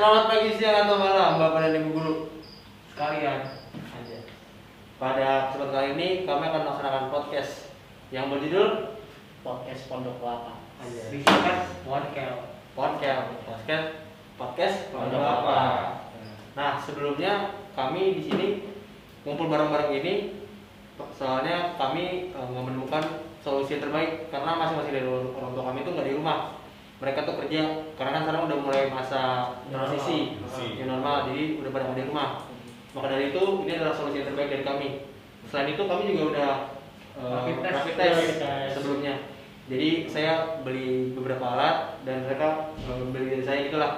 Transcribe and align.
Selamat 0.00 0.32
pagi, 0.32 0.56
siang, 0.56 0.88
atau 0.88 0.96
malam, 0.96 1.36
Bapak 1.36 1.60
dan 1.60 1.84
Ibu 1.84 1.92
Guru 1.92 2.32
sekalian. 2.88 3.44
Aja. 3.68 4.18
Pada 4.96 5.52
kesempatan 5.52 5.76
kali 5.76 5.88
ini 5.92 6.08
kami 6.24 6.40
akan 6.48 6.62
melaksanakan 6.64 7.04
podcast 7.12 7.68
yang 8.08 8.32
berjudul 8.32 8.96
podcast 9.44 9.92
Pondok 9.92 10.16
Kelapa. 10.24 10.56
Aja. 10.80 11.12
Disingkat 11.12 11.84
Podcast. 11.84 12.48
podcast 12.72 13.44
podcast 13.44 13.86
podcast 14.40 14.76
Pondok 14.88 15.20
Kelapa. 15.20 15.60
Nah 16.56 16.80
sebelumnya 16.80 17.60
kami 17.76 18.16
di 18.16 18.22
sini 18.24 18.46
ngumpul 19.28 19.52
bareng-bareng 19.52 20.00
ini 20.00 20.14
soalnya 21.12 21.76
kami 21.76 22.32
nggak 22.32 22.64
menemukan 22.72 23.04
solusi 23.44 23.76
yang 23.76 23.84
terbaik 23.84 24.32
karena 24.32 24.64
masing-masing 24.64 24.96
dari 24.96 25.04
orang 25.12 25.52
tua 25.52 25.68
kami 25.68 25.84
itu 25.84 25.92
nggak 25.92 26.08
di 26.08 26.16
rumah 26.16 26.59
mereka 27.00 27.24
tuh 27.24 27.34
kerja 27.40 27.62
karena 27.96 28.10
kan 28.12 28.22
sekarang 28.28 28.42
udah 28.46 28.58
mulai 28.60 28.82
masa 28.92 29.22
transisi 29.72 30.36
new 30.76 30.86
normal 30.86 31.32
jadi 31.32 31.56
udah 31.64 31.70
pada 31.72 31.84
nggak 31.88 31.98
di 31.98 32.04
rumah 32.12 32.28
maka 32.92 33.06
dari 33.08 33.24
itu 33.32 33.42
ini 33.64 33.72
adalah 33.74 33.94
solusi 33.96 34.20
yang 34.20 34.28
terbaik 34.28 34.50
dari 34.52 34.64
kami 34.66 34.88
selain 35.48 35.72
itu 35.72 35.82
kami 35.88 36.02
juga 36.12 36.24
udah 36.30 36.50
eh, 37.16 37.32
Rapid 37.32 37.56
test. 37.64 37.74
rapid 37.74 37.94
test 37.96 38.14
Rapid 38.14 38.38
test. 38.38 38.70
sebelumnya 38.76 39.14
jadi 39.70 39.88
saya 40.10 40.32
beli 40.66 41.14
beberapa 41.14 41.44
alat 41.46 41.76
dan 42.04 42.28
mereka 42.28 42.74
eh, 42.76 43.04
beli 43.08 43.26
dari 43.32 43.44
saya 43.48 43.58
gitulah 43.66 43.92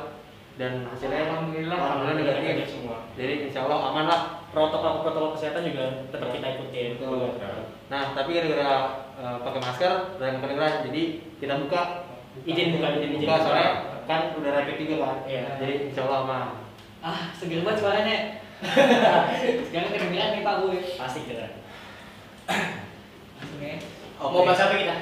dan 0.61 0.85
hasilnya 0.85 1.33
Alhamdulillah. 1.33 1.79
alhamdulillah 1.81 2.37
negatif 2.39 2.77
semua. 2.77 3.09
jadi 3.17 3.49
insya 3.49 3.65
Allah 3.67 3.79
aman 3.91 4.07
lah 4.07 4.23
Protokol 4.53 5.01
protokol 5.01 5.33
kesehatan 5.33 5.65
juga 5.65 6.05
tetap 6.13 6.29
kita 6.29 6.45
ikutin. 6.61 7.01
Betul. 7.01 7.41
Nah, 7.89 8.13
tapi 8.13 8.37
gara-gara 8.37 8.73
eh, 9.17 9.37
pakai 9.41 9.61
masker 9.65 9.93
dan 10.21 10.45
kedengeran, 10.45 10.93
jadi 10.93 11.03
kita 11.41 11.57
buka 11.57 12.02
Izin 12.43 12.75
buka, 12.75 12.89
izin, 12.93 13.11
izin. 13.13 13.21
buka 13.23 13.37
soalnya 13.39 13.69
kan 14.03 14.21
udah 14.35 14.51
rapid 14.53 14.77
juga 14.81 14.95
kan. 15.01 15.17
Iya. 15.25 15.43
Jadi 15.61 15.75
insya 15.87 16.03
Allah 16.05 16.19
aman. 16.25 16.47
Ah, 17.01 17.21
seger 17.33 17.63
banget 17.63 17.79
suaranya. 17.79 18.17
Sekarang 19.67 19.91
kedengeran 19.91 20.31
nih 20.33 20.43
Pak 20.43 20.55
gue. 20.61 20.77
Pasti 20.95 21.21
kita. 21.27 21.47
Langsung 22.49 23.61
ya. 23.61 23.77
Mau 24.19 24.43
bahas 24.43 24.61
apa 24.61 24.75
kita? 24.77 24.97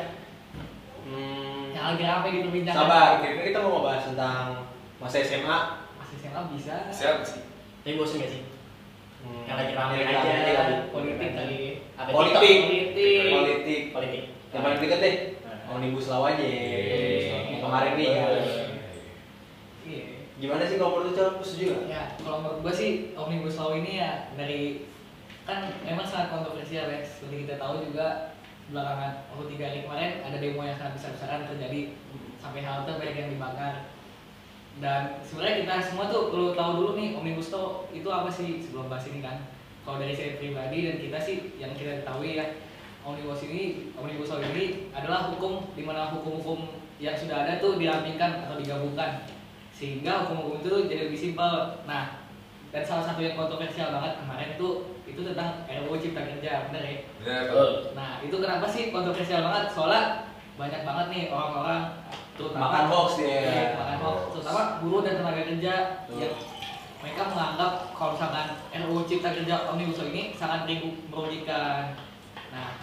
Hmm, 1.05 1.70
Yang 1.70 1.84
lagi 1.86 2.02
rame 2.02 2.28
diperbincangkan. 2.32 2.78
Sabar, 2.78 3.08
kira-kira 3.20 3.44
kita 3.46 3.58
mau 3.60 3.72
ngebahas 3.78 4.05
tentang 4.06 4.44
masa 4.96 5.16
SMA. 5.20 5.58
Masih 5.96 6.16
SMA 6.18 6.40
bisa. 6.50 6.74
Siapa 6.88 7.20
sih? 7.22 7.42
Tapi 7.80 7.96
bosan 7.96 8.20
gak 8.20 8.33
sih? 8.33 8.42
hmm, 9.20 9.42
Yang 9.44 9.56
lagi 9.56 9.72
rame 9.74 9.94
aja. 9.98 10.20
kali. 10.56 10.74
Politik 10.88 11.30
kali. 11.30 11.58
Politik. 12.08 12.56
Politik. 12.64 13.24
Politik. 13.28 13.83
Politik. 13.92 14.22
Yang 14.50 14.60
paling 14.62 14.78
deket 14.78 14.98
deh. 14.98 15.14
Omnibus 15.70 16.10
Law 16.10 16.26
aja. 16.26 16.42
Yeay. 16.42 17.62
Kemarin 17.62 17.92
nih 17.94 18.06
ya. 18.10 18.26
Iya. 19.86 20.04
Gimana 20.40 20.62
sih 20.66 20.77
kalau 20.80 20.98
menurut 20.98 21.14
lu 21.14 21.44
setuju 21.44 21.64
gak? 21.77 21.84
Ya, 21.86 22.02
kalau 22.18 22.38
menurut 22.42 22.58
gua 22.64 22.74
sih 22.74 23.14
Omnibus 23.14 23.60
Law 23.60 23.77
ini 23.77 24.02
ya 24.02 24.32
dari 24.34 24.88
kan 25.46 25.70
emang 25.86 26.08
sangat 26.08 26.34
kontroversial 26.34 26.90
ya. 26.90 27.00
Seperti 27.04 27.46
kita 27.46 27.60
tahu 27.60 27.86
juga 27.86 28.36
belakangan 28.70 29.30
waktu 29.34 29.44
tiga 29.54 29.64
hari 29.66 29.80
kemarin 29.82 30.10
ada 30.22 30.36
demo 30.38 30.62
yang 30.62 30.78
sangat 30.78 30.94
besar-besaran 30.98 31.42
terjadi 31.50 31.80
sampai 32.40 32.62
halte 32.66 32.92
banyak 32.98 33.16
yang 33.16 33.30
dibakar. 33.36 33.74
Dan 34.80 35.20
sebenarnya 35.27 35.66
kita 35.66 35.74
semua 35.82 36.08
tuh 36.08 36.32
perlu 36.32 36.56
tahu 36.56 36.70
dulu 36.78 36.90
nih 36.96 37.14
Omnibus 37.14 37.52
Law 37.52 37.86
itu 37.92 38.08
apa 38.08 38.30
sih 38.32 38.58
sebelum 38.64 38.90
bahas 38.90 39.06
ini 39.06 39.20
kan. 39.22 39.44
Kalau 39.84 40.00
dari 40.00 40.12
saya 40.16 40.40
pribadi 40.40 40.88
dan 40.88 40.96
kita 41.00 41.18
sih 41.20 41.36
yang 41.60 41.72
kita 41.77 42.00
ketahui 42.05 42.36
ya 42.40 42.46
Omnibus 43.00 43.40
ini 43.48 43.92
Omnibus 43.96 44.28
Law 44.28 44.44
ini 44.44 44.92
adalah 44.92 45.32
hukum 45.32 45.72
di 45.72 45.82
mana 45.82 46.12
hukum-hukum 46.12 46.68
yang 47.00 47.16
sudah 47.16 47.48
ada 47.48 47.56
tuh 47.56 47.80
dirampingkan 47.80 48.44
atau 48.44 48.60
digabungkan 48.60 49.24
sehingga 49.72 50.28
hukum-hukum 50.28 50.60
itu 50.60 50.68
jadi 50.86 51.08
lebih 51.08 51.16
simpel. 51.16 51.80
Nah, 51.88 52.20
dan 52.68 52.83
salah 52.84 53.02
satu 53.02 53.24
yang 53.24 53.34
kontroversial 53.34 53.89
banget 53.90 54.20
kemarin 54.20 54.50
tuh 54.60 54.72
itu 55.08 55.20
tentang 55.24 55.64
RUU 55.66 55.96
Cipta 55.96 56.22
Kerja, 56.22 56.68
bener 56.70 56.83
ya? 56.84 56.96
Benar. 57.18 57.40
Betul. 57.48 57.68
Nah, 57.96 58.10
itu 58.20 58.36
kenapa 58.36 58.66
sih 58.68 58.92
kontroversial 58.92 59.40
banget? 59.42 59.64
Soalnya 59.72 60.02
banyak 60.55 60.83
banget 60.84 61.06
nih 61.08 61.22
orang-orang 61.33 61.83
terutama 62.36 62.68
Makan 62.68 62.84
hoax 62.92 63.10
dia. 63.16 63.40
Iya, 63.42 63.64
makan 63.74 63.98
hoax, 64.05 64.18
terutama 64.30 64.62
buruh 64.78 65.00
dan 65.02 65.14
tenaga 65.18 65.42
kerja 65.48 65.74
Betul. 66.05 66.18
yang 66.20 66.34
mereka 67.00 67.22
menganggap 67.33 67.72
kalau 67.96 68.12
misalkan 68.12 68.46
RUU 68.77 69.02
Cipta 69.08 69.28
Kerja 69.33 69.55
Omnibus 69.66 69.98
Law 69.98 70.08
ini 70.12 70.22
sangat 70.36 70.68
merugi- 70.68 71.00
merugikan. 71.08 71.96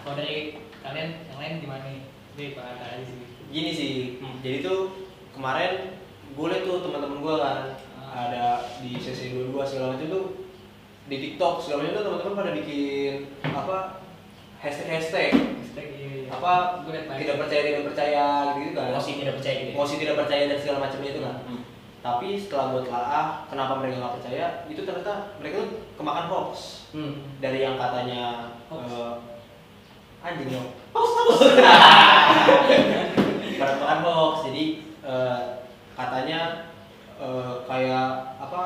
Kalau 0.08 0.16
dari 0.16 0.56
kalian 0.80 1.20
yang 1.20 1.36
lain 1.36 1.52
gimana 1.60 1.84
nih? 1.84 2.56
Pak 2.56 2.64
Anta 2.64 2.96
di 2.96 3.04
sini. 3.04 3.24
Gini 3.52 3.70
sih, 3.70 3.94
Hmm. 4.16 4.40
jadi 4.40 4.64
tuh 4.64 4.88
kemarin 5.36 6.00
gue 6.32 6.46
liat 6.48 6.64
tuh 6.64 6.80
teman-teman 6.80 7.20
gue 7.20 7.34
kan 7.36 7.76
Ah. 8.00 8.24
ada 8.24 8.44
di 8.80 8.96
sesi 8.96 9.36
22 9.36 9.68
segala 9.68 9.92
macam 9.92 10.08
tuh 10.08 10.24
di 11.04 11.16
TikTok 11.18 11.60
segala 11.60 11.84
macam 11.84 11.92
tuh 11.92 12.04
teman-teman 12.08 12.34
pada 12.34 12.50
bikin 12.56 13.28
apa 13.44 14.00
hashtag 14.56 14.88
hashtag 14.88 15.28
Hashtag 15.60 15.86
iya, 15.92 16.08
iya. 16.24 16.28
apa 16.30 16.80
tidak 17.12 17.36
percaya 17.36 17.60
tidak 17.62 17.84
percaya 17.84 18.24
gitu 18.56 18.72
kan 18.72 18.88
Emosi 18.88 19.12
tidak 19.14 19.34
percaya 19.36 19.56
gitu. 19.58 19.68
ya? 19.68 19.74
emosi 19.76 19.94
tidak 19.98 20.16
percaya 20.16 20.42
dan 20.46 20.58
segala 20.58 20.78
macamnya 20.80 21.10
itu 21.10 21.20
kan 21.20 21.36
Hmm. 21.44 21.62
tapi 22.00 22.28
setelah 22.34 22.66
gue 22.72 22.82
telaah 22.82 23.26
kenapa 23.44 23.72
mereka 23.76 23.96
nggak 23.98 24.14
percaya 24.16 24.46
itu 24.64 24.80
ternyata 24.80 25.14
mereka 25.36 25.54
tuh 25.60 25.68
kemakan 25.94 26.24
hoax 26.26 26.52
Hmm. 26.96 27.12
dari 27.38 27.60
yang 27.60 27.76
katanya 27.76 28.56
Hoax. 28.68 28.88
eh, 28.88 29.12
anjing 30.20 30.48
dong 30.48 30.68
hoax 30.92 31.08
hoax 31.14 31.30
kemakan 33.56 33.98
hoax 34.04 34.34
jadi 34.46 34.64
eh, 35.02 35.38
katanya 35.94 36.40
eh, 37.16 37.52
kayak 37.64 38.08
apa 38.36 38.60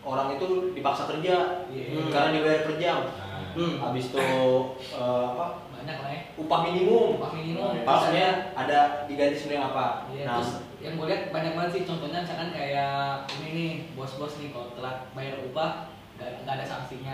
orang 0.00 0.32
itu 0.32 0.72
dipaksa 0.72 1.04
kerja 1.06 1.66
Iya. 1.68 2.08
karena 2.08 2.28
dibayar 2.32 2.62
per 2.64 2.76
jam 2.76 3.00
Nah, 3.08 3.26
Hmm. 3.56 3.80
habis 3.80 4.08
itu 4.08 4.18
eh, 4.18 5.02
apa 5.26 5.46
banyak 5.68 5.96
lah 5.96 6.10
ya. 6.10 6.20
upah 6.36 6.60
minimum 6.64 7.16
Upah 7.16 7.32
minimum. 7.32 7.74
maksudnya 7.80 8.52
ada 8.52 8.78
diganti 9.04 9.34
sebenarnya 9.34 9.64
apa 9.68 9.86
Iya, 10.08 10.22
nah 10.24 10.34
terus 10.36 10.50
yang 10.78 10.94
gue 10.94 11.06
lihat 11.06 11.22
banyak 11.28 11.52
banget 11.54 11.70
sih 11.72 11.82
contohnya 11.82 12.22
misalkan 12.22 12.50
kayak 12.50 12.94
ini 13.34 13.48
nih 13.50 13.70
bos-bos 13.92 14.38
nih 14.38 14.52
kalau 14.52 14.70
telat 14.72 15.10
bayar 15.10 15.42
upah 15.42 15.90
nggak 16.14 16.30
nggak 16.44 16.54
ada 16.54 16.66
sanksinya 16.66 17.12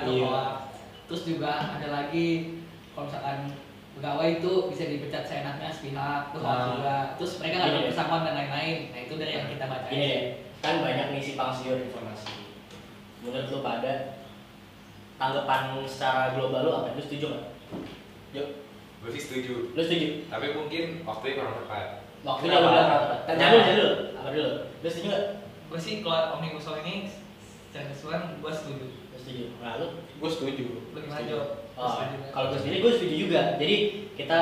tuh 0.00 0.12
Iya. 0.14 0.24
hoax. 0.24 0.60
terus 1.04 1.22
juga 1.26 1.50
ada 1.76 1.88
lagi 1.90 2.28
kalau 2.92 3.04
misalkan 3.08 3.38
pegawai 3.92 4.28
itu 4.40 4.52
bisa 4.72 4.84
dipecat 4.88 5.24
seenaknya 5.28 5.68
sepihak 5.68 6.32
tuh 6.32 6.40
hoax 6.40 6.56
Nah. 6.56 6.68
juga 6.76 6.96
terus 7.20 7.32
mereka 7.40 7.54
nggak 7.60 7.70
ada 7.72 7.88
pesangon 7.92 8.20
dan 8.24 8.34
lain-lain 8.36 8.78
nah 8.88 9.00
itu 9.00 9.14
dari 9.20 9.32
yang 9.36 9.48
kita 9.52 9.64
baca 9.68 9.88
deh, 9.88 10.20
kan 10.64 10.74
banyak 10.80 11.06
nih 11.12 11.22
siur 11.22 11.78
informasi. 11.80 12.32
Menurut 13.22 13.46
lu 13.48 13.58
pada 13.60 14.18
tanggapan 15.16 15.78
secara 15.86 16.34
global 16.34 16.60
lu 16.66 16.72
apa? 16.74 16.96
Lu 16.96 17.02
setuju 17.02 17.26
nggak? 17.30 17.46
Yuk, 18.32 18.48
gue 19.04 19.10
sih 19.12 19.22
setuju. 19.22 19.54
lu 19.76 19.80
setuju? 19.84 20.08
Tapi 20.26 20.46
mungkin 20.56 20.84
waktunya 21.04 21.34
kurang 21.38 21.54
tepat. 21.62 21.86
Waktunya 22.22 22.54
Kenapa? 22.58 22.70
udah 22.70 22.84
berapa? 22.86 23.16
Kan 23.28 23.34
jangan 23.38 23.74
dulu. 23.74 23.88
Apa 24.18 24.28
dulu? 24.30 24.50
Lu 24.82 24.88
setuju 24.88 25.08
nggak? 25.10 25.26
gue 25.72 25.80
sih 25.80 26.04
kalau 26.04 26.36
omnibus 26.36 26.68
law 26.68 26.76
ini 26.84 27.08
secara 27.64 27.88
keseluruhan 27.88 28.36
gue 28.44 28.52
setuju 28.52 28.86
setuju. 29.22 29.44
Nah, 29.58 29.78
lu? 29.78 29.86
gue 29.94 30.28
setuju 30.28 30.62
lu 30.66 30.98
gimana 30.98 31.18
Setuju. 31.18 31.30
Jo? 31.30 31.40
Oh, 31.72 31.88
Setuju 31.88 32.14
nggak? 32.16 32.30
kalau 32.30 32.46
gue 32.48 32.58
sendiri 32.58 32.78
gue 32.80 32.92
setuju 32.92 33.14
juga. 33.16 33.40
Jadi 33.56 33.76
kita 34.12 34.38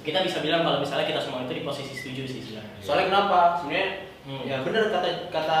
kita 0.00 0.18
bisa 0.22 0.38
bilang 0.40 0.62
kalau 0.62 0.78
misalnya 0.78 1.04
kita 1.04 1.20
semua 1.20 1.44
itu 1.44 1.52
di 1.52 1.62
posisi 1.62 1.92
setuju 1.92 2.22
sih 2.24 2.40
sebenarnya. 2.40 2.72
soalnya 2.80 3.06
kenapa 3.06 3.38
sebenarnya 3.58 3.88
Hmm. 4.20 4.44
ya 4.44 4.60
bener 4.60 4.88
kata 4.88 5.32
kata 5.32 5.60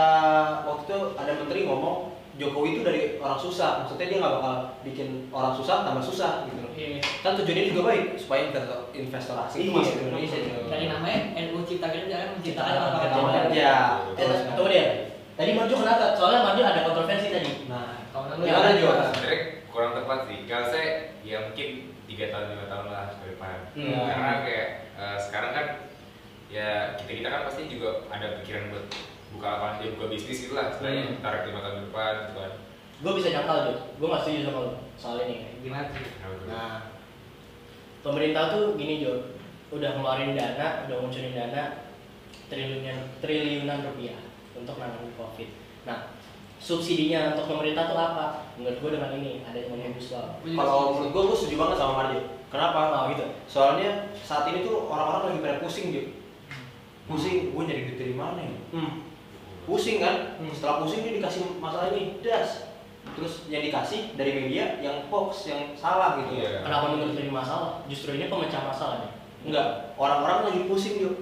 waktu 0.62 0.84
itu 0.84 0.96
ada 1.14 1.32
menteri 1.34 1.60
ngomong 1.64 2.12
Jokowi 2.36 2.68
itu 2.70 2.80
dari 2.82 3.00
orang 3.16 3.36
susah 3.36 3.80
maksudnya 3.80 4.04
dia 4.06 4.18
nggak 4.18 4.34
bakal 4.36 4.54
bikin 4.80 5.08
orang 5.30 5.52
susah 5.52 5.80
tambah 5.80 6.00
susah 6.00 6.44
gitu 6.44 6.60
loh 6.60 6.72
Iya. 6.72 7.00
kan 7.20 7.36
tujuannya 7.36 7.64
juga 7.68 7.82
baik 7.86 8.04
supaya 8.16 8.40
investor 8.46 8.92
investasi 8.92 9.56
itu 9.58 9.64
Iya. 9.66 9.76
masuk 9.76 9.92
ke 9.94 10.02
Indonesia 10.06 10.38
gitu. 10.38 10.60
dari 10.68 10.86
namanya 10.86 11.18
RUU 11.38 11.62
Cipta 11.64 11.88
Kerja 11.88 12.16
kan 12.16 12.28
menciptakan 12.32 12.72
Cipta 12.72 13.00
lapangan 13.00 13.44
Kerja. 13.48 13.72
Eh, 14.14 14.26
tunggu 14.50 14.68
deh. 14.68 14.86
Tadi 15.34 15.50
Marjo 15.54 15.74
kenapa? 15.74 16.06
Soalnya 16.12 16.40
Marjo 16.42 16.62
ada 16.62 16.80
kontroversi 16.82 17.28
tadi. 17.30 17.50
nah 17.66 17.99
kalau 18.10 18.22
menurut 18.26 18.38
lu 18.38 18.46
Gimana, 18.46 18.68
gimana, 18.74 18.76
Jo? 18.76 18.90
Sebenarnya 19.14 19.38
kurang 19.70 19.92
tepat 19.94 20.18
sih. 20.26 20.38
Kalau 20.44 20.66
saya 20.66 20.86
ya 21.22 21.36
mungkin 21.46 21.68
tiga 22.04 22.24
tahun 22.28 22.46
lima 22.52 22.66
tahun 22.66 22.86
lah 22.90 23.04
ke 23.14 23.24
depan. 23.30 23.56
Hmm. 23.78 24.06
Karena 24.10 24.32
kayak 24.42 24.68
eh, 24.98 25.16
sekarang 25.18 25.50
kan 25.54 25.66
ya 26.50 26.68
kita 26.98 27.10
kita 27.22 27.28
kan 27.30 27.42
pasti 27.46 27.70
juga 27.70 27.88
ada 28.10 28.42
pikiran 28.42 28.74
buat 28.74 28.86
buka 29.30 29.46
lapangan 29.46 29.74
kerja, 29.78 29.90
buka 29.94 30.06
bisnis 30.10 30.38
gitu 30.42 30.54
lah. 30.58 30.66
Sebenarnya 30.74 31.02
Hmm. 31.06 31.22
tarik 31.22 31.42
lima 31.46 31.60
tahun 31.62 31.74
ke 31.76 31.82
depan 31.86 32.12
gitu 32.26 32.34
kan. 32.36 32.52
Gue 33.00 33.12
bisa 33.16 33.28
nyangkal 33.30 33.58
Jo. 33.64 33.74
Gue 33.96 34.06
gak 34.10 34.22
setuju 34.22 34.40
sama 34.44 34.58
lu 34.60 34.72
soal 34.98 35.16
ini. 35.24 35.36
gimana 35.60 35.86
sih 35.88 36.02
Nah. 36.20 36.48
Nah, 36.50 36.72
pemerintah 38.00 38.44
tuh 38.50 38.74
gini 38.74 39.00
Jo, 39.00 39.12
udah 39.70 39.90
ngeluarin 39.94 40.34
dana, 40.34 40.84
udah 40.84 40.96
munculin 40.98 41.32
dana 41.32 41.86
triliunan 42.50 42.98
triliunan 43.22 43.86
rupiah 43.86 44.18
untuk 44.52 44.76
nanganin 44.76 45.14
COVID. 45.14 45.48
Nah, 45.86 46.10
subsidinya 46.60 47.32
untuk 47.32 47.48
pemerintah 47.48 47.88
tuh 47.88 47.96
apa? 47.96 48.24
Menurut 48.60 48.78
gue 48.78 48.90
dengan 48.94 49.10
ini 49.16 49.40
ada 49.42 49.56
yang 49.56 49.72
omnibus 49.72 50.12
law. 50.12 50.36
Gua 50.38 50.46
juga 50.46 50.60
kalau 50.62 50.82
menurut 50.94 51.10
gue 51.10 51.22
gue 51.26 51.36
setuju 51.36 51.56
banget 51.58 51.76
sama 51.76 51.92
Marjo 51.96 52.20
kenapa 52.50 52.78
Oh 52.90 53.04
gitu. 53.08 53.24
soalnya 53.46 53.90
saat 54.20 54.44
ini 54.50 54.60
tuh 54.60 54.84
orang-orang 54.84 55.30
lagi 55.30 55.38
pada 55.40 55.56
pusing 55.62 55.94
Jo 55.94 56.02
pusing 57.06 57.54
gue 57.54 57.62
nyari 57.62 57.82
duit 57.86 57.98
dari 57.98 58.14
mana 58.14 58.38
ya 58.38 58.54
Hmm. 58.70 59.06
pusing 59.64 59.98
kan 59.98 60.34
Hmm. 60.36 60.50
setelah 60.50 60.82
pusing 60.82 61.02
dia 61.02 61.14
dikasih 61.16 61.58
masalah 61.58 61.90
ini 61.90 62.18
das 62.20 62.66
terus 63.14 63.46
yang 63.46 63.62
dikasih 63.62 64.14
dari 64.14 64.34
media 64.34 64.78
yang 64.78 65.06
hoax 65.08 65.46
yang 65.46 65.72
salah 65.74 66.18
gitu 66.18 66.38
Iya. 66.38 66.62
Kenapa 66.62 66.92
menurut 66.92 67.14
ini 67.16 67.30
masalah? 67.30 67.82
Justru 67.86 68.14
ini 68.14 68.26
pemecah 68.26 68.62
masalah 68.62 69.06
nih. 69.06 69.12
enggak 69.40 69.96
orang-orang 69.96 70.52
lagi 70.52 70.60
pusing 70.66 71.00
yuk. 71.00 71.14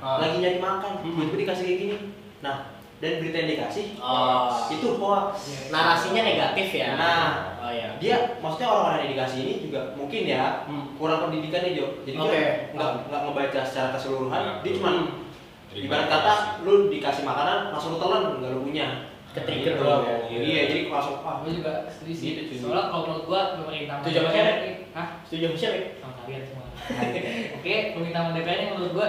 Ah. 0.00 0.16
lagi 0.16 0.38
nyari 0.38 0.56
makan 0.56 0.92
Hmm. 1.00 1.04
tiba-tiba 1.04 1.36
dikasih 1.42 1.64
kayak 1.66 1.78
gini 1.78 1.96
nah 2.40 2.56
dan 3.00 3.16
berita 3.16 3.36
yang 3.38 3.50
dikasih 3.50 3.86
Oh. 3.96 4.68
itu 4.68 4.88
hoax 4.94 5.28
narasinya 5.68 6.22
negatif 6.22 6.68
ya. 6.70 6.88
Nah. 6.94 7.32
oh 7.58 7.68
ya. 7.70 7.88
dia 7.96 8.16
maksudnya 8.38 8.68
orang-orang 8.68 8.98
yang 9.02 9.12
dikasih 9.14 9.38
ini 9.40 9.54
juga 9.62 9.80
mungkin 9.94 10.22
ya 10.24 10.64
Hmm. 10.64 10.92
kurang 10.94 11.24
pendidikannya 11.24 11.72
Jo 11.72 11.86
jadi 12.02 12.16
Oke. 12.16 12.28
dia 12.30 12.44
nggak 12.72 12.90
nggak 13.08 13.20
ngebaca 13.22 13.60
secara 13.62 13.88
keseluruhan 13.92 14.36
Nah, 14.38 14.54
dia 14.60 14.72
cuma 14.74 14.90
ibarat 15.70 16.06
kata 16.06 16.32
lu 16.60 16.88
dikasih 16.88 17.22
makanan 17.22 17.70
langsung 17.70 17.94
lu 17.94 17.98
telan 17.98 18.36
nggak 18.36 18.50
lu 18.50 18.60
punya 18.62 18.86
Ketrigger 19.30 19.78
Gitu. 19.78 19.80
doang 19.80 20.02
ya. 20.02 20.16
iya 20.34 20.60
jadi 20.66 20.80
langsung 20.88 21.22
ah 21.22 21.38
gue 21.40 21.52
juga 21.54 21.86
setuju 21.86 22.12
sih 22.12 22.26
Gitu, 22.28 22.42
cuy. 22.50 22.56
soalnya 22.60 22.84
kalau 22.86 23.02
menurut 23.06 23.24
gue 23.24 23.40
pemerintah 23.56 23.94
Setuju 24.02 24.18
sama 24.18 24.30
siapa? 24.30 24.52
Hah? 24.90 25.06
Setuju 25.22 25.44
sama 25.46 25.56
siapa? 25.56 25.76
sama 25.96 26.12
kalian 26.20 26.42
semua 26.42 26.64
oke 27.54 27.74
permintaan 27.94 28.34
DPR 28.34 28.60
menurut 28.74 28.92
gue 28.92 29.08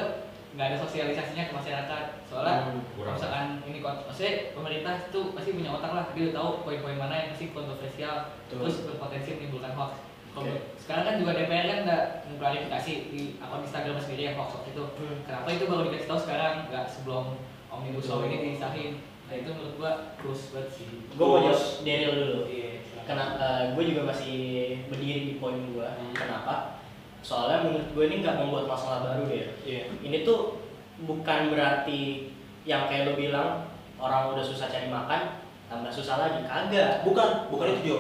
nggak 0.52 0.68
ada 0.68 0.78
sosialisasinya 0.78 1.48
ke 1.48 1.54
masyarakat 1.54 2.04
soalnya 2.26 2.56
Hmm, 2.66 2.84
kurang. 2.94 3.16
misalkan 3.16 3.46
ini 3.64 3.80
maksudnya 3.80 4.34
pemerintah 4.52 4.96
tuh 5.08 5.32
pasti 5.32 5.52
punya 5.52 5.72
otak 5.72 5.92
lah 5.92 6.06
dia 6.12 6.30
tahu 6.30 6.62
poin-poin 6.62 6.96
mana 6.96 7.16
yang 7.18 7.30
pasti 7.32 7.50
kontroversial 7.50 8.36
Betul. 8.46 8.60
terus 8.60 8.76
berpotensi 8.86 9.30
menimbulkan 9.34 9.72
hoax 9.74 9.92
Oke. 10.32 10.52
sekarang 10.78 11.04
kan 11.04 11.16
juga 11.18 11.32
DPR 11.34 11.66
kan 11.66 11.80
nggak 11.84 12.04
mengklarifikasi 12.28 12.94
di 13.10 13.22
akun 13.38 13.64
Instagram 13.64 13.96
sendiri 13.98 14.24
yang 14.26 14.36
hoax 14.36 14.52
itu 14.66 14.84
Hmm. 14.92 15.18
kenapa 15.24 15.48
itu 15.50 15.64
baru 15.66 15.88
dikasih 15.88 16.08
tahu 16.08 16.20
sekarang 16.22 16.54
nggak 16.68 16.86
sebelum 16.86 17.26
omnibus 17.68 18.08
law 18.08 18.20
ini 18.22 18.52
disahin 18.52 19.00
nah 19.26 19.36
itu 19.38 19.48
menurut 19.50 19.74
gua 19.76 19.92
plus 20.18 20.52
banget 20.52 20.70
sih 20.74 20.88
Gue 21.10 21.24
mau 21.24 21.40
Terus. 21.42 21.56
jawab 21.80 21.86
Daryl 21.86 22.12
dulu. 22.18 22.42
iya. 22.46 22.70
Kenapa? 23.02 23.48
gue 23.74 23.84
juga 23.88 24.02
masih 24.06 24.40
berdiri 24.86 25.22
di 25.26 25.36
poin 25.36 25.58
gue. 25.58 25.84
Hmm. 25.84 26.12
Kenapa? 26.14 26.81
Soalnya 27.22 27.64
menurut 27.64 27.88
gue 27.92 28.04
ini 28.06 28.16
nggak 28.20 28.36
membuat 28.36 28.66
masalah 28.68 29.00
baru 29.04 29.26
deh. 29.26 29.46
iya 29.62 29.86
Ini 30.02 30.22
tuh 30.22 30.58
bukan 31.02 31.50
berarti 31.50 32.30
yang 32.64 32.86
kayak 32.86 33.08
lo 33.08 33.14
bilang 33.16 33.66
orang 33.98 34.30
udah 34.30 34.42
susah 34.42 34.66
cari 34.66 34.86
makan 34.86 35.38
tambah 35.66 35.90
susah 35.90 36.20
lagi 36.20 36.42
kagak. 36.44 37.02
bukan 37.02 37.48
bukan 37.48 37.68
itu 37.72 37.82
Jo 37.88 37.98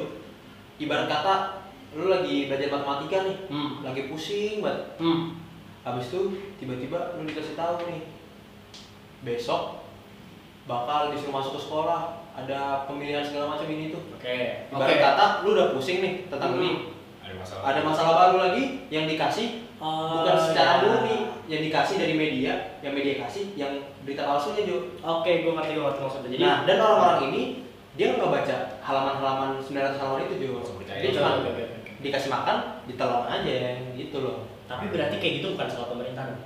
ibarat 0.78 1.06
kata 1.06 1.36
lu 1.94 2.08
lagi 2.08 2.46
belajar 2.46 2.70
matematika 2.72 3.18
nih 3.24 3.38
Hmm. 3.48 3.72
lagi 3.82 4.06
pusing 4.06 4.60
banget 4.60 4.98
Hmm. 4.98 5.38
habis 5.82 6.08
itu 6.08 6.22
tiba-tiba 6.58 7.16
lu 7.16 7.24
dikasih 7.24 7.54
tahu 7.54 7.86
nih 7.86 8.02
besok 9.22 9.82
bakal 10.64 11.10
disuruh 11.10 11.36
masuk 11.36 11.58
ke 11.58 11.62
sekolah 11.62 12.02
ada 12.32 12.86
pemilihan 12.86 13.22
segala 13.22 13.54
macam 13.54 13.68
ini 13.68 13.90
tuh 13.90 14.02
Oke. 14.12 14.70
ibarat 14.70 14.88
Oke. 14.88 15.02
kata 15.04 15.26
lu 15.42 15.50
udah 15.52 15.68
pusing 15.72 16.00
nih 16.00 16.14
tentang 16.28 16.54
Hmm. 16.54 16.60
ini 16.60 16.70
Ada 17.32 17.40
masalah. 17.40 17.64
ada 17.66 17.80
masalah 17.82 18.14
baru 18.18 18.38
lagi 18.42 18.64
yang 18.90 19.06
dikasih 19.06 19.48
Oh, 19.78 20.22
bukan 20.22 20.38
secara 20.38 20.78
ya. 20.78 20.82
murni 20.86 21.16
yang 21.48 21.62
dikasih 21.64 21.98
dari 21.98 22.14
media 22.14 22.54
yang 22.80 22.94
media 22.94 23.18
kasih 23.20 23.50
yang 23.56 23.74
berita 24.00 24.22
palsunya 24.24 24.62
Jo 24.64 24.78
Oke, 25.02 25.42
gue 25.42 25.50
ngerti 25.50 25.72
gue 25.72 25.82
ngerti 25.82 26.00
maksudnya. 26.00 26.30
Jadi 26.30 26.44
nah 26.44 26.58
dan 26.64 26.78
orang-orang 26.78 27.22
ini 27.28 27.42
dia 27.92 28.14
nggak 28.14 28.30
baca 28.30 28.56
halaman-halaman 28.80 29.50
900 29.58 29.98
halaman 29.98 30.22
itu 30.24 30.36
Jo 30.40 30.50
Langsung 30.56 30.78
percaya. 30.78 31.00
dia 31.00 31.12
cuma 31.12 31.30
dikasih 31.98 32.30
makan 32.30 32.58
ditelan 32.86 33.26
aja 33.28 33.54
gitu 33.92 34.18
loh 34.20 34.38
Tapi 34.66 34.86
berarti 34.88 35.16
kayak 35.18 35.34
gitu 35.40 35.48
bukan 35.54 35.68
salah 35.68 35.88
pemerintah. 35.90 36.24
dong? 36.28 36.42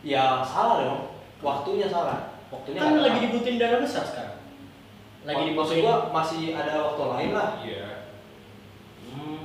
ya 0.00 0.22
salah 0.42 0.76
dong 0.80 1.00
waktunya 1.38 1.86
salah 1.86 2.30
waktunya 2.48 2.78
Kan 2.78 2.94
lagi 2.96 3.18
dibutuhin 3.22 3.58
dana 3.58 3.78
besar 3.78 4.02
sekarang. 4.02 4.38
Lagi 5.22 5.50
maksud 5.50 5.50
dibutuhin. 5.74 5.82
gua 5.82 5.94
masih 6.12 6.42
ada 6.52 6.78
waktu 6.80 7.02
lain 7.10 7.30
lah 7.32 7.48
Iya. 7.58 7.86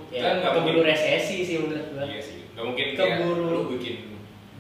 Hmm, 0.08 0.16
Kan 0.16 0.24
ya, 0.24 0.40
nggak 0.40 0.54
keburu 0.54 0.72
mungkin. 0.78 0.88
resesi 0.88 1.38
sih 1.42 1.56
menurut 1.60 1.86
gue. 1.90 2.04
Iya 2.06 2.20
sih. 2.20 2.40
Gak 2.52 2.64
mungkin 2.64 2.86
Keburu. 2.92 3.44
kayak 3.44 3.54
lu 3.54 3.62
bikin 3.76 3.96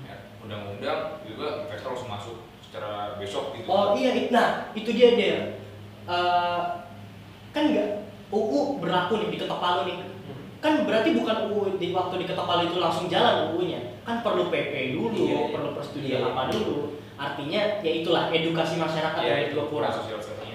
ya, 0.03 0.15
undang-undang 0.39 0.99
juga 1.23 1.47
investor 1.63 1.89
langsung 1.91 2.11
masuk 2.11 2.35
secara 2.61 2.91
besok 3.15 3.55
gitu. 3.55 3.65
Oh 3.65 3.93
iya, 3.93 4.11
nah 4.29 4.49
itu 4.71 4.89
dia 4.91 5.09
dia. 5.13 5.37
Eh, 6.03 6.61
kan 7.49 7.63
nggak 7.65 7.89
UU 8.27 8.77
berlaku 8.77 9.13
nih 9.17 9.29
di 9.31 9.37
ketok 9.37 9.57
palu 9.57 9.81
nih. 9.85 9.97
Kan 10.57 10.83
berarti 10.83 11.13
bukan 11.13 11.37
UU 11.47 11.77
di 11.77 11.89
waktu 11.89 12.15
di 12.17 12.25
ketok 12.25 12.43
palu 12.43 12.61
itu 12.65 12.77
langsung 12.77 13.07
jalan 13.07 13.49
UU-nya. 13.49 13.79
Kan 14.03 14.19
perlu 14.19 14.47
PP 14.47 14.93
dulu, 14.93 15.11
Iya, 15.13 15.23
iya. 15.23 15.53
perlu 15.53 15.69
persetujuan 15.73 16.21
Iya. 16.21 16.27
apa 16.27 16.41
dulu. 16.49 16.77
Artinya 17.17 17.61
ya 17.81 17.91
itulah 17.95 18.29
edukasi 18.29 18.75
masyarakat 18.75 19.21
Iya, 19.21 19.31
yang 19.31 19.41
itu 19.47 19.57
kurang. 19.67 19.93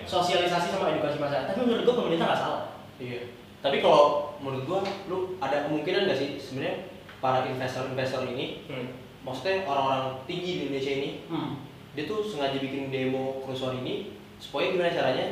Sosialisasi 0.03 0.69
sama 0.69 0.93
edukasi 0.93 1.17
masyarakat. 1.17 1.49
Tapi 1.49 1.61
menurut 1.63 1.83
gue 1.83 1.95
pemerintah 1.97 2.27
nggak 2.29 2.41
salah. 2.41 2.63
iya 3.01 3.21
tapi 3.63 3.79
kalau 3.79 4.35
menurut 4.43 4.67
gua 4.67 4.81
lu 5.07 5.39
ada 5.39 5.65
kemungkinan 5.65 6.11
gak 6.11 6.19
sih 6.19 6.35
sebenarnya 6.37 6.91
para 7.23 7.47
investor-investor 7.47 8.27
ini 8.29 8.67
Hmm. 8.67 8.91
maksudnya 9.23 9.63
orang-orang 9.63 10.19
tinggi 10.27 10.51
di 10.59 10.63
Indonesia 10.67 10.93
ini 10.99 11.11
Hmm. 11.31 11.63
dia 11.95 12.05
tuh 12.05 12.27
sengaja 12.27 12.59
bikin 12.59 12.91
demo 12.91 13.39
kerusuhan 13.47 13.79
ini 13.81 14.19
supaya 14.43 14.75
gimana 14.75 14.91
caranya 14.91 15.27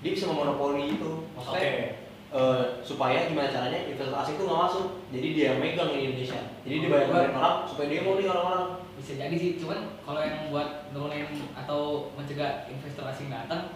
dia 0.00 0.12
bisa 0.12 0.28
memonopoli 0.28 0.96
itu. 0.96 1.28
Maksudnya 1.32 1.96
eh, 2.34 2.64
supaya 2.82 3.24
gimana 3.24 3.48
caranya 3.48 3.88
investor 3.88 4.16
asing 4.16 4.36
tuh 4.36 4.44
nggak 4.48 4.62
masuk. 4.68 4.86
Jadi 5.12 5.26
dia 5.32 5.44
yang 5.52 5.60
megang 5.64 5.92
di 5.92 6.08
Indonesia. 6.08 6.40
Jadi 6.64 6.74
dia 6.82 6.88
banyak 6.88 7.08
banyak 7.08 7.32
orang 7.32 7.56
supaya 7.64 7.86
demo 7.88 8.10
nih 8.16 8.26
orang-orang. 8.28 8.64
Bisa 8.96 9.12
jadi 9.16 9.36
sih 9.36 9.50
cuman 9.56 10.00
kalau 10.02 10.20
yang 10.24 10.48
buat 10.48 10.68
nurunin 10.92 11.28
atau 11.52 12.08
mencegah 12.16 12.68
investor 12.68 13.04
asing 13.06 13.28
datang 13.28 13.68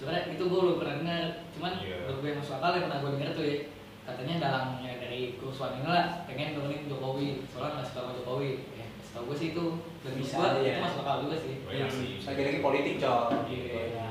sebenarnya 0.00 0.32
itu 0.32 0.42
gue 0.42 0.58
belum 0.58 0.76
pernah 0.76 0.96
dengar 0.98 1.22
cuman 1.52 1.72
Iya. 1.76 1.96
menurut 2.02 2.18
gue 2.18 2.30
masuk 2.34 2.54
akal 2.56 2.70
yang 2.72 2.84
pernah 2.86 2.98
gue 2.98 3.10
denger 3.14 3.30
tuh 3.30 3.44
ya 3.44 3.56
katanya 4.02 4.34
dalangnya 4.40 4.92
dari 4.98 5.20
kerusuhan 5.36 5.72
ini 5.76 5.86
lah 5.86 6.06
pengen 6.24 6.56
nurunin 6.56 6.88
Jokowi 6.88 7.44
soalnya 7.46 7.70
nggak 7.76 7.86
suka 7.86 8.00
sama 8.00 8.12
Jokowi 8.16 8.50
ya 8.72 8.86
setahu 9.00 9.24
gue 9.26 9.36
sih 9.36 9.48
itu 9.50 9.64
dan 10.00 10.12
Bisa 10.16 10.36
gue 10.40 10.48
ya. 10.58 10.72
itu 10.72 10.80
masuk 10.80 11.00
akal 11.00 11.16
juga 11.20 11.36
sih 11.36 11.54
Banyak 11.62 11.84
Hmm. 11.84 11.94
sih. 11.94 12.10
lagi-lagi 12.24 12.58
politik 12.60 12.94
cok 12.96 13.24
Iya. 13.46 14.08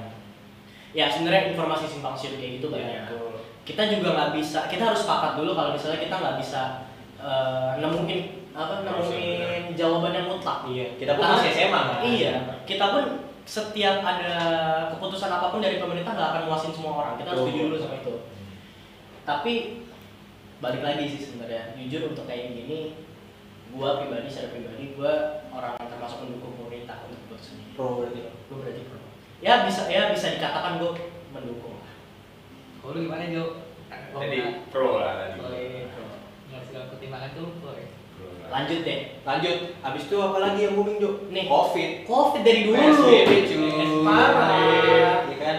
Ya 0.90 1.06
sebenarnya 1.08 1.42
informasi 1.50 1.86
simpang 1.88 2.14
siur 2.14 2.34
kayak 2.36 2.58
gitu 2.58 2.68
banyak. 2.68 3.06
Iya. 3.06 3.38
Kita 3.62 3.86
juga 3.88 4.10
nggak 4.12 4.32
bisa, 4.34 4.66
kita 4.66 4.82
harus 4.84 4.98
sepakat 5.00 5.38
dulu 5.38 5.54
kalau 5.54 5.70
misalnya 5.72 6.00
kita 6.00 6.16
nggak 6.16 6.38
bisa 6.38 6.62
eh, 7.20 7.72
nemuin 7.78 8.22
apa 8.52 8.82
nemuin 8.82 9.76
jawaban 9.76 10.12
yang 10.12 10.28
mutlak. 10.28 10.66
iya 10.66 10.88
kita 10.96 11.14
pun 11.14 11.24
masih 11.30 11.52
SMA 11.52 11.82
kan 11.84 12.00
Iya, 12.02 12.34
kita 12.64 12.86
pun 12.90 13.04
setiap 13.50 14.06
ada 14.06 14.36
keputusan 14.94 15.26
apa 15.26 15.50
pun 15.50 15.58
dari 15.58 15.82
pemerintah 15.82 16.14
nggak 16.14 16.30
akan 16.30 16.44
muasin 16.46 16.70
semua 16.70 16.94
orang. 17.02 17.14
Kita 17.18 17.34
harus 17.34 17.42
Betul. 17.42 17.50
setuju 17.50 17.66
dulu 17.66 17.78
sama 17.82 17.96
itu. 17.98 18.16
Tapi 19.26 19.54
balik 20.60 20.84
lagi 20.86 21.04
sih 21.10 21.22
sebenarnya, 21.24 21.74
jujur 21.74 22.14
untuk 22.14 22.30
kayak 22.30 22.54
gini, 22.54 22.94
gua 23.74 23.98
pribadi 23.98 24.30
secara 24.30 24.54
pribadi 24.54 24.94
gua 24.94 25.14
orang 25.50 25.74
yang 25.82 25.90
termasuk 25.90 26.18
mendukung 26.22 26.54
pemerintah 26.58 27.10
untuk 27.10 27.18
keputusan 27.26 27.58
ini. 27.58 27.74
pro 27.74 27.88
berarti 27.98 28.20
lo 28.22 28.32
Gua 28.46 28.58
berarti 28.62 28.82
pro. 28.86 29.00
Ya 29.40 29.54
bisa 29.66 29.82
ya 29.88 30.14
bisa 30.14 30.28
dikatakan 30.36 30.78
gua 30.78 30.92
mendukung. 31.32 31.82
kalau 32.80 32.96
lu 32.96 33.06
gimana 33.06 33.28
Jo 33.28 33.66
Kalau 33.90 34.22
Jadi 34.22 34.38
nggak- 34.40 34.58
pro 34.70 34.90
lah 35.02 35.14
tadi. 35.18 35.34
kalau 35.38 35.58
ini 35.58 35.80
pro 35.90 36.06
nggak 36.50 36.62
segala 36.64 36.86
pertimbangan 36.94 37.30
tuh 37.34 37.48
pro 37.58 37.72
ya 37.74 37.86
lah. 37.88 37.99
Lanjut 38.50 38.80
deh. 38.82 39.00
lanjut. 39.24 39.58
Abis 39.86 40.04
itu 40.10 40.18
apa 40.18 40.38
lagi 40.42 40.60
yang 40.66 40.74
booming 40.74 40.98
Jo 40.98 41.10
Nih. 41.30 41.46
covid. 41.46 41.90
Covid 42.10 42.42
dari 42.42 42.66
dulu. 42.66 42.76
PSBB 42.76 43.32
cuy 43.46 43.70
Parah. 44.02 45.30
Iya 45.30 45.38
kan? 45.38 45.58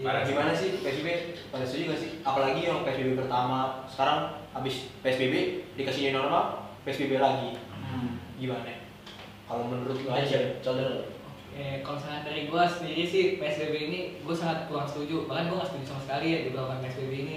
Parah. 0.00 0.22
gimana 0.24 0.50
sih 0.56 0.80
PSBB 0.80 1.08
pada 1.52 1.64
setuju 1.68 1.92
gak 1.92 2.00
sih? 2.00 2.10
Apalagi 2.24 2.60
yang 2.64 2.82
PSBB 2.82 3.20
pertama. 3.20 3.84
Sekarang 3.88 4.48
habis 4.56 4.88
PSBB 5.04 5.64
dikasih 5.76 6.10
new 6.10 6.24
normal 6.24 6.72
PSBB 6.88 7.20
lagi. 7.20 7.60
Gimana? 8.36 8.84
Kalau 9.46 9.64
menurut 9.70 10.00
lu 10.02 10.10
aja 10.12 10.60
Coba 10.60 11.14
Eh, 11.56 11.80
kalau 11.80 11.96
misalnya 11.96 12.20
dari 12.28 12.52
gue 12.52 12.62
sendiri 12.68 13.02
sih 13.08 13.24
PSBB 13.40 13.88
ini 13.88 14.00
gue 14.20 14.36
sangat 14.36 14.68
kurang 14.68 14.84
setuju. 14.84 15.24
Bahkan 15.24 15.48
gue 15.48 15.56
nggak 15.56 15.70
setuju 15.72 15.84
sama 15.88 16.00
sekali 16.04 16.26
ya 16.28 16.38
diberlakukan 16.44 16.84
PSBB 16.84 17.12
ini. 17.16 17.36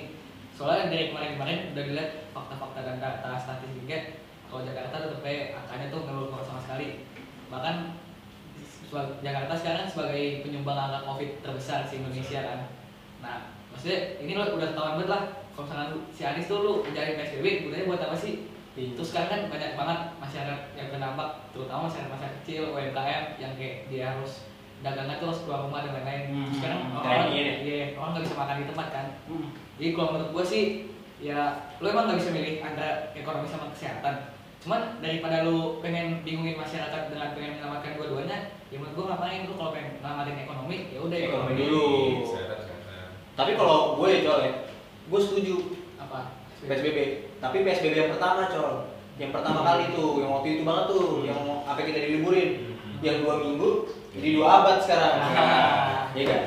Soalnya 0.51 0.91
dari 0.91 1.07
kemarin-kemarin 1.07 1.71
udah 1.71 1.83
dilihat 1.87 2.11
fakta-fakta 2.35 2.79
dan 2.83 2.95
data 2.99 3.31
statistiknya 3.39 4.19
kalau 4.49 4.61
Jakarta 4.65 4.95
tetap 4.97 5.19
kayak 5.21 5.45
angkanya 5.55 5.87
tuh 5.93 5.99
nggak 6.03 6.45
sama 6.45 6.61
sekali 6.65 7.05
bahkan 7.53 7.75
Jakarta 9.21 9.53
sekarang 9.53 9.85
sebagai 9.85 10.41
penyumbang 10.41 10.77
angka 10.77 11.05
COVID 11.05 11.29
terbesar 11.45 11.85
di 11.85 12.01
Indonesia 12.01 12.39
kan 12.41 12.59
nah 13.21 13.37
maksudnya 13.69 14.17
ini 14.17 14.33
lo 14.33 14.57
udah 14.57 14.73
ketahuan 14.73 14.97
banget 14.97 15.09
lah 15.09 15.23
kalau 15.53 15.65
misalnya 15.69 15.87
lu- 15.93 16.07
si 16.09 16.21
Anies 16.25 16.49
tuh 16.49 16.59
lu 16.65 16.71
menjalin 16.81 17.19
PSBB 17.19 17.69
gunanya 17.69 17.85
buat 17.85 18.01
apa 18.01 18.17
sih 18.17 18.49
Terus 18.95 19.11
sekarang 19.11 19.29
kan 19.29 19.41
banyak 19.51 19.71
banget 19.75 19.99
masyarakat 20.23 20.59
yang 20.79 20.87
terdampak, 20.87 21.29
terutama 21.51 21.91
masyarakat 21.91 22.11
masyarakat 22.15 22.35
kecil, 22.43 22.61
UMKM 22.71 23.23
yang 23.35 23.51
kayak 23.59 23.91
dia 23.91 24.03
harus 24.15 24.47
dagangan 24.79 25.19
tuh 25.19 25.27
harus 25.33 25.41
keluar 25.43 25.59
rumah 25.67 25.83
dan 25.83 25.99
lain-lain. 25.99 26.23
Hmm, 26.31 26.51
sekarang 26.55 26.79
hmm, 26.87 27.03
orang 27.03 27.29
gini. 27.35 27.53
iya, 27.67 27.85
orang 27.99 28.09
nggak 28.15 28.25
bisa 28.29 28.35
makan 28.39 28.55
di 28.55 28.65
tempat 28.71 28.87
kan. 28.95 29.07
Jadi 29.75 29.89
kalau 29.91 30.09
menurut 30.15 30.31
gua 30.31 30.45
sih 30.47 30.63
ya 31.19 31.39
lo 31.83 31.85
emang 31.91 32.07
nggak 32.07 32.19
bisa 32.23 32.31
milih 32.31 32.55
antara 32.63 33.11
ekonomi 33.11 33.47
sama 33.51 33.67
kesehatan. 33.75 34.15
Cuman 34.59 34.99
daripada 34.99 35.47
lu 35.47 35.79
pengen 35.79 36.19
bingungin 36.27 36.59
masyarakat 36.59 37.01
dengan 37.07 37.31
pengen 37.31 37.55
menyelamatkan 37.55 37.95
dua-duanya 37.95 38.37
ya 38.67 38.75
menurut 38.75 38.95
gua 38.95 39.05
ngapain 39.15 39.47
lu 39.47 39.53
kalau 39.55 39.71
pengen 39.71 39.91
nyelamatin 39.97 40.35
ekonomi 40.43 40.77
ya 40.91 40.99
udah 40.99 41.17
Ekonomi 41.17 41.53
dulu. 41.55 41.87
Kesehatan, 42.27 42.57
kesehatan. 42.59 43.09
Tapi 43.39 43.51
kalau 43.55 43.77
gue 43.95 44.09
col 44.27 44.39
ya, 44.43 44.51
gue 45.07 45.19
setuju 45.23 45.55
apa 45.95 46.19
PSBB. 46.59 46.97
Tapi 47.39 47.57
PSBB 47.63 47.93
yang 47.95 48.11
pertama 48.11 48.51
col, 48.51 48.73
yang 49.15 49.31
pertama 49.31 49.59
kali 49.63 49.95
tuh, 49.95 50.19
yang 50.19 50.31
waktu 50.35 50.47
itu 50.59 50.63
banget 50.67 50.85
tuh, 50.91 51.05
Hmm. 51.07 51.23
yang 51.23 51.39
apa 51.63 51.79
kita 51.79 51.99
diliburin, 52.03 52.49
Hmm. 52.59 52.99
yang 52.99 53.23
dua 53.23 53.39
minggu 53.39 53.87
jadi 54.11 54.29
dua 54.35 54.47
abad 54.59 54.77
sekarang. 54.83 55.13
Iya 56.19 56.25
kan? 56.27 56.41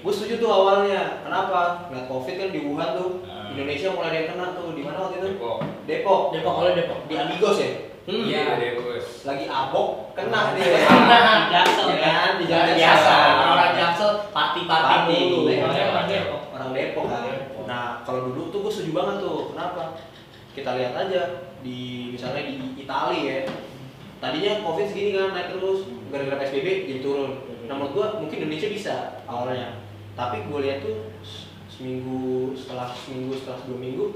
Gue 0.00 0.12
setuju 0.14 0.40
tuh 0.40 0.48
awalnya. 0.48 1.20
Kenapa? 1.20 1.90
Ngeliat 1.92 2.06
covid 2.08 2.34
kan 2.40 2.48
di 2.48 2.60
Wuhan 2.64 2.90
tuh, 2.96 3.10
Ah. 3.28 3.37
Indonesia 3.58 3.90
mulai 3.90 4.06
ada 4.06 4.18
yang 4.22 4.28
kena 4.30 4.46
tuh. 4.54 4.70
Di 4.78 4.82
mana 4.86 4.96
waktu 5.02 5.16
itu? 5.18 5.26
Depok. 5.34 5.58
Depok. 5.90 6.20
Depok 6.30 6.52
kalau 6.54 6.70
Depok 6.78 6.98
Di 7.10 7.14
Amigos 7.18 7.58
ya. 7.58 7.70
Hmm. 8.06 8.22
Iya, 8.22 8.42
Depok. 8.54 8.86
Lagi 9.26 9.44
abok, 9.50 9.88
kena 10.14 10.40
dia. 10.54 10.78
Nah, 10.86 11.50
Jaksel 11.50 11.88
kan? 11.98 12.30
Di 12.38 12.44
Jakarta. 12.46 12.78
biasa 12.78 13.14
orang 13.50 13.72
Jaksel 13.74 14.10
party-party. 14.30 15.18
Orangnya 15.58 15.84
orang 15.90 16.06
Depok. 16.06 16.42
orang 16.54 16.70
Depok 16.70 17.04
kan. 17.10 17.20
Depok. 17.26 17.64
Nah 17.66 18.00
kalau 18.06 18.30
dulu 18.30 18.48
tuh 18.54 18.58
gue 18.62 18.72
setuju 18.72 18.92
banget 18.94 19.16
tuh. 19.26 19.52
Kenapa? 19.52 19.82
Kita 20.54 20.70
lihat 20.78 20.94
aja 20.94 21.20
di 21.66 22.14
misalnya 22.14 22.46
di 22.46 22.78
Italia 22.78 23.22
ya. 23.26 23.40
Tadinya 24.18 24.66
COVID 24.66 24.86
segini 24.90 25.14
kan 25.14 25.30
naik 25.30 25.54
terus, 25.54 25.86
gara-gara 26.10 26.42
PSBB 26.42 26.90
jadi 26.90 27.00
turun. 27.02 27.44
Nah 27.66 27.74
menurut 27.74 27.92
gue 27.94 28.06
mungkin 28.22 28.38
Indonesia 28.46 28.70
bisa 28.70 28.94
awalnya. 29.28 29.84
Tapi 30.16 30.46
gue 30.46 30.58
lihat 30.64 30.82
tuh 30.82 31.12
seminggu 31.78 32.52
setelah 32.58 32.90
seminggu 32.90 33.38
setelah 33.38 33.62
dua 33.62 33.78
minggu 33.78 34.06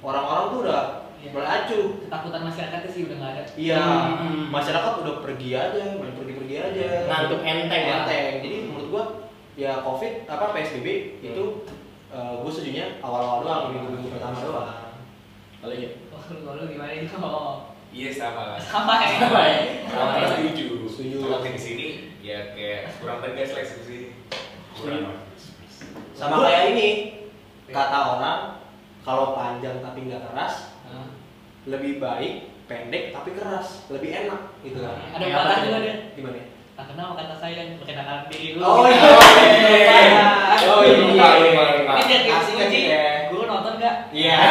orang-orang 0.00 0.44
tuh 0.54 0.60
udah 0.62 0.82
Iya. 1.20 1.36
mulai 1.36 1.52
acuh. 1.68 1.86
ketakutan 2.00 2.42
masyarakatnya 2.48 2.88
sih 2.88 3.02
udah 3.04 3.16
nggak 3.20 3.32
ada 3.36 3.42
Iya, 3.60 3.82
Hmm. 3.84 4.48
masyarakat 4.48 4.92
udah 5.04 5.14
pergi 5.20 5.50
aja, 5.52 5.82
main 6.00 6.16
pergi-pergi 6.16 6.56
aja. 6.56 6.88
Ngantuk 7.12 7.40
enteng 7.44 7.84
lah. 7.84 7.98
enteng. 8.08 8.34
Jadi 8.40 8.56
menurut 8.64 8.88
gua 8.88 9.04
ya 9.52 9.84
COVID 9.84 10.24
apa 10.24 10.44
PSBB 10.56 10.88
itu 11.20 11.44
gue 12.40 12.50
setujunya 12.50 12.96
awal-awal 13.04 13.44
doang, 13.44 13.62
minggu-minggu 13.68 14.16
pertama 14.16 14.40
doang. 14.40 14.96
Kalau 15.60 15.74
iya. 15.76 15.90
oh 16.08 16.22
lu 16.32 16.56
lu 16.56 16.64
gimana 16.72 16.88
itu 16.96 17.12
oh 17.20 17.68
Iya 17.92 18.10
sama. 18.16 18.56
sama 18.56 18.94
ya 19.04 19.18
Sama 19.20 19.42
ya? 19.44 19.60
Sama 19.92 20.12
ya? 20.16 20.26
setuju. 20.32 20.66
Setuju. 20.88 21.16
Kalau 21.20 21.38
di 21.44 21.60
sini 21.60 21.86
ya 22.24 22.56
kayak 22.56 22.96
kurang 22.96 23.20
tegas 23.20 23.52
lah 23.52 23.60
eksekusi. 23.60 24.16
Kurang. 24.72 25.20
Sama 26.20 26.44
kayak 26.44 26.64
ini 26.70 26.88
kata 27.66 27.98
orang 28.12 28.40
kalau 29.00 29.32
panjang 29.32 29.80
tapi 29.80 30.04
nggak 30.04 30.20
keras 30.22 30.76
Nah, 30.84 31.06
lebih 31.64 31.96
baik 31.96 32.32
pendek 32.66 33.08
tapi 33.10 33.32
keras 33.32 33.88
lebih 33.88 34.10
enak 34.10 34.40
gitu 34.60 34.78
kan. 34.80 34.96
ada 35.08 35.22
pepatah 35.22 35.48
apa 35.48 35.64
juga 35.64 35.78
deh 35.80 35.96
Gimana? 36.12 36.40
tak 36.72 36.86
kenal 36.88 37.08
kata 37.14 37.34
sayang 37.36 37.76
perkenalkan 37.76 38.28
diri 38.28 38.48
dulu 38.52 38.64
Oh 38.64 38.84
iya. 38.84 39.00
Oh 40.62 40.80
iya, 40.82 40.92
lupa, 40.98 41.28
lupa, 41.38 41.64
lupa. 41.74 41.92
ini 41.96 42.04
dia 42.20 42.36
kunci 42.38 42.80
ya. 42.86 43.04
guru 43.28 43.42
nonton 43.44 43.72
nggak 43.76 43.96
Iya. 44.10 44.36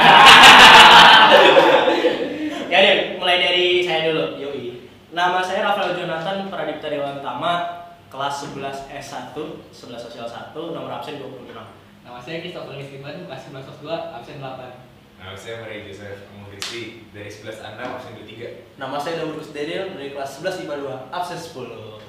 Ya 2.70 2.78
deh, 2.80 2.96
mulai 3.18 3.38
dari 3.40 3.82
saya 3.82 4.08
dulu. 4.08 4.38
Yoi. 4.38 4.86
Nama 5.10 5.42
saya 5.42 5.66
Rafael 5.66 5.98
Jonathan 5.98 6.46
Pradipta 6.48 6.86
Dewan 6.86 7.18
Tama, 7.18 7.79
kelas 8.10 8.36
11 8.50 8.90
S1, 8.90 9.38
11 9.70 10.02
sosial 10.02 10.26
1, 10.26 10.54
nomor 10.74 10.92
absen 10.92 11.22
26. 11.22 11.54
nama 12.02 12.18
saya 12.18 12.42
Christopher 12.42 12.74
Rizkyman 12.74 13.22
kelas 13.24 13.42
11 13.48 13.62
kelas 13.62 13.80
2 13.80 14.18
absen 14.18 14.38
8 14.42 14.90
Nah, 15.20 15.36
saya 15.36 15.60
Maria 15.60 15.84
Joseph 15.84 16.32
Amudrisi 16.32 17.12
dari 17.12 17.28
11 17.28 17.60
Anda 17.60 17.92
absen 17.92 18.16
23. 18.16 18.80
Nama 18.80 18.96
saya 18.96 19.20
Daud 19.20 19.36
Kusdedil 19.36 19.92
dari 19.92 20.16
kelas 20.16 20.40
11 20.40 20.64
IPA 20.64 20.76
2, 20.80 21.12
absen 21.12 21.36
10. 21.36 22.00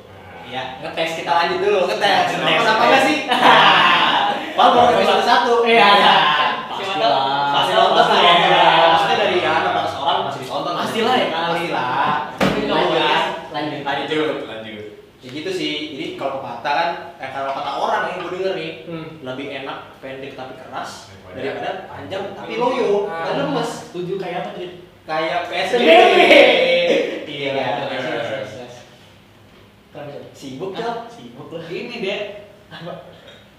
Iya. 0.47 0.63
Ngetes 0.79 1.11
Kita 1.19 1.33
lanjut 1.35 1.59
dulu, 1.59 1.81
ngetes. 1.91 2.29
Ngetes, 2.39 2.39
Apa 2.39 2.71
apa 2.71 2.71
ngetes. 2.71 2.87
enggak 2.87 3.03
sih? 3.03 3.19
Pak 4.57 4.67
baru 4.71 4.91
episode 4.95 5.25
satu. 5.27 5.55
Iya. 5.67 5.91
Pepatah 16.61 16.75
kan, 16.77 16.91
eh 17.17 17.31
kalau 17.33 17.57
kata 17.57 17.73
orang 17.73 18.03
yang 18.07 18.19
gue 18.21 18.33
denger 18.37 18.53
nih, 18.53 18.73
Hmm. 18.85 19.09
lebih 19.25 19.47
enak 19.51 19.79
pendek 19.97 20.37
tapi 20.37 20.53
keras 20.55 21.09
Daripada- 21.25 21.41
daripada 21.41 21.71
panjang 21.89 22.25
tapi 22.37 22.53
loyo. 22.55 23.09
Ah. 23.09 23.25
Dan 23.25 23.35
lemes. 23.49 23.71
Setuju 23.89 24.21
kayak 24.21 24.39
apa 24.45 24.51
tuh? 24.53 24.69
Kayak 25.09 25.41
PSBB. 25.49 25.89
Iya. 27.25 27.53
Yes. 27.89 28.85
Sibuk 30.37 30.71
Ah, 30.71 30.79
kan? 30.79 30.95
Sibuk 31.09 31.49
lah. 31.51 31.65
ini 31.65 31.97
deh 31.99 32.21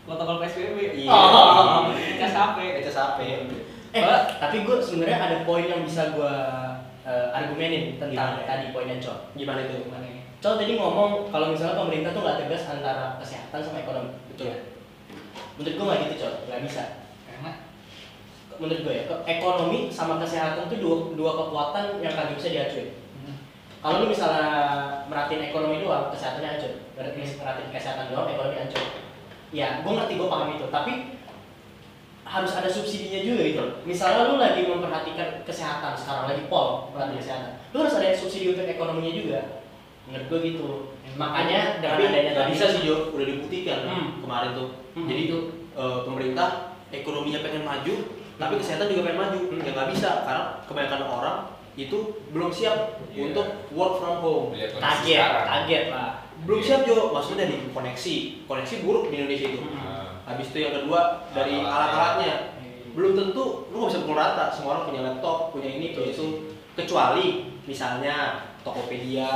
protokol 0.05 0.37
PSBB 0.39 0.77
Iya. 0.95 1.09
oh 1.09 1.89
HP 1.89 2.57
Baca 2.77 2.91
sampai. 2.93 3.49
Eh, 3.91 4.05
tapi 4.39 4.57
gue 4.61 4.77
sebenarnya 4.77 5.17
ada 5.17 5.37
poin 5.43 5.65
yang 5.65 5.81
bisa 5.81 6.13
gue 6.13 6.33
argumenin 7.33 7.97
tentang 7.97 8.37
Gimana? 8.37 8.45
tadi 8.45 8.65
poinnya 8.69 9.01
Cok. 9.01 9.33
Gimana 9.33 9.65
itu? 9.65 9.89
gimana 9.89 10.05
Cok 10.41 10.57
tadi 10.57 10.73
ngomong 10.73 11.29
kalau 11.29 11.53
misalnya 11.53 11.77
pemerintah 11.77 12.17
tuh 12.17 12.25
nggak 12.25 12.37
tegas 12.41 12.65
antara 12.65 13.21
kesehatan 13.21 13.61
sama 13.61 13.85
ekonomi. 13.85 14.09
Betul. 14.33 14.49
Ya. 14.49 14.57
Menurut 15.53 15.73
gue 15.77 15.85
nggak 15.85 15.99
gitu 16.09 16.15
Cok, 16.25 16.33
nggak 16.49 16.61
bisa. 16.65 16.83
karena 17.29 17.51
Menurut 18.57 18.79
gue 18.81 18.93
ya, 18.93 19.03
ekonomi 19.29 19.79
sama 19.93 20.17
kesehatan 20.17 20.65
tuh 20.65 20.81
dua, 20.81 21.13
dua 21.13 21.31
kekuatan 21.37 22.01
yang 22.01 22.13
kagak 22.17 22.41
bisa 22.41 22.49
diacuin. 22.49 22.89
hmm, 23.21 23.37
Kalau 23.85 24.01
lu 24.01 24.09
misalnya 24.09 24.49
merhatiin 25.05 25.53
ekonomi 25.53 25.85
doang, 25.85 26.09
kesehatannya 26.09 26.57
hancur. 26.57 26.73
Berarti 26.97 27.21
merhatiin 27.37 27.69
kesehatan 27.69 28.09
doang, 28.09 28.25
ekonomi 28.33 28.57
hancur. 28.57 28.81
Ya, 29.53 29.85
gue 29.85 29.93
ngerti, 29.93 30.13
gue 30.17 30.25
paham 30.25 30.57
itu. 30.57 30.65
Tapi 30.73 31.21
harus 32.25 32.51
ada 32.55 32.69
subsidinya 32.71 33.21
juga 33.21 33.41
gitu 33.45 33.59
loh. 33.61 33.73
Misalnya 33.85 34.31
lu 34.31 34.41
lagi 34.41 34.65
memperhatikan 34.65 35.45
kesehatan 35.45 35.93
sekarang 35.93 36.31
lagi 36.31 36.49
pol 36.49 36.89
perhatian 36.95 37.19
kesehatan, 37.19 37.51
lu 37.75 37.77
harus 37.85 37.93
ada 37.99 38.09
subsidi 38.15 38.55
untuk 38.55 38.65
ekonominya 38.65 39.13
juga. 39.13 39.39
Menurut 40.05 40.25
gue 40.27 40.39
gitu. 40.47 40.67
Makanya 41.13 41.59
dengan 41.77 41.93
Tapi 41.93 42.03
adanya 42.07 42.31
nggak 42.31 42.45
tadi- 42.45 42.53
bisa 42.53 42.65
sih 42.69 42.81
Jo, 42.83 42.95
udah 43.11 43.25
dibuktikan 43.25 43.79
Hmm. 43.83 44.07
kemarin 44.19 44.51
tuh. 44.53 44.69
Hmm. 44.93 45.07
Jadi 45.07 45.21
tuh 45.27 45.41
eh, 45.71 45.99
pemerintah 46.03 46.49
ekonominya 46.89 47.39
pengen 47.39 47.63
maju, 47.63 47.95
tapi 48.35 48.53
kesehatan 48.57 48.87
juga 48.87 49.01
pengen 49.05 49.19
maju. 49.19 49.39
Hmm. 49.47 49.59
Ya 49.59 49.71
nggak 49.71 49.89
bisa 49.89 50.09
karena 50.21 50.43
kebanyakan 50.65 51.01
orang 51.05 51.37
itu 51.73 51.97
belum 52.29 52.49
siap 52.49 52.99
Iya. 53.09 53.31
untuk 53.31 53.47
work 53.71 53.93
from 53.97 54.19
home. 54.19 54.45
Kaget, 54.51 55.15
sekarang. 55.15 55.45
kaget 55.47 55.83
lah. 55.89 56.11
Belum 56.41 56.59
siap 56.59 56.81
Jo, 56.83 57.11
maksudnya 57.11 57.45
dari 57.45 57.69
koneksi, 57.69 58.15
koneksi 58.43 58.75
buruk 58.81 59.07
di 59.07 59.15
Indonesia 59.17 59.47
itu. 59.47 59.61
Hmm. 59.61 59.79
Ah, 59.79 60.07
Habis 60.23 60.49
itu 60.49 60.59
yang 60.61 60.75
kedua 60.75 60.99
dari 61.29 61.55
Alat-alatnya. 61.55 61.71
alat-alatnya. 61.71 62.33
Belum 62.91 63.11
tentu 63.13 63.43
lu 63.67 63.75
nggak 63.77 63.89
bisa 63.89 64.01
pukul 64.01 64.17
rata. 64.17 64.45
Semua 64.49 64.69
orang 64.73 64.85
punya 64.85 65.01
laptop, 65.01 65.37
punya 65.51 65.69
ini, 65.69 65.91
punya 65.91 66.09
itu. 66.09 66.27
Kecuali 66.73 67.25
misalnya 67.63 68.47
Tokopedia, 68.61 69.31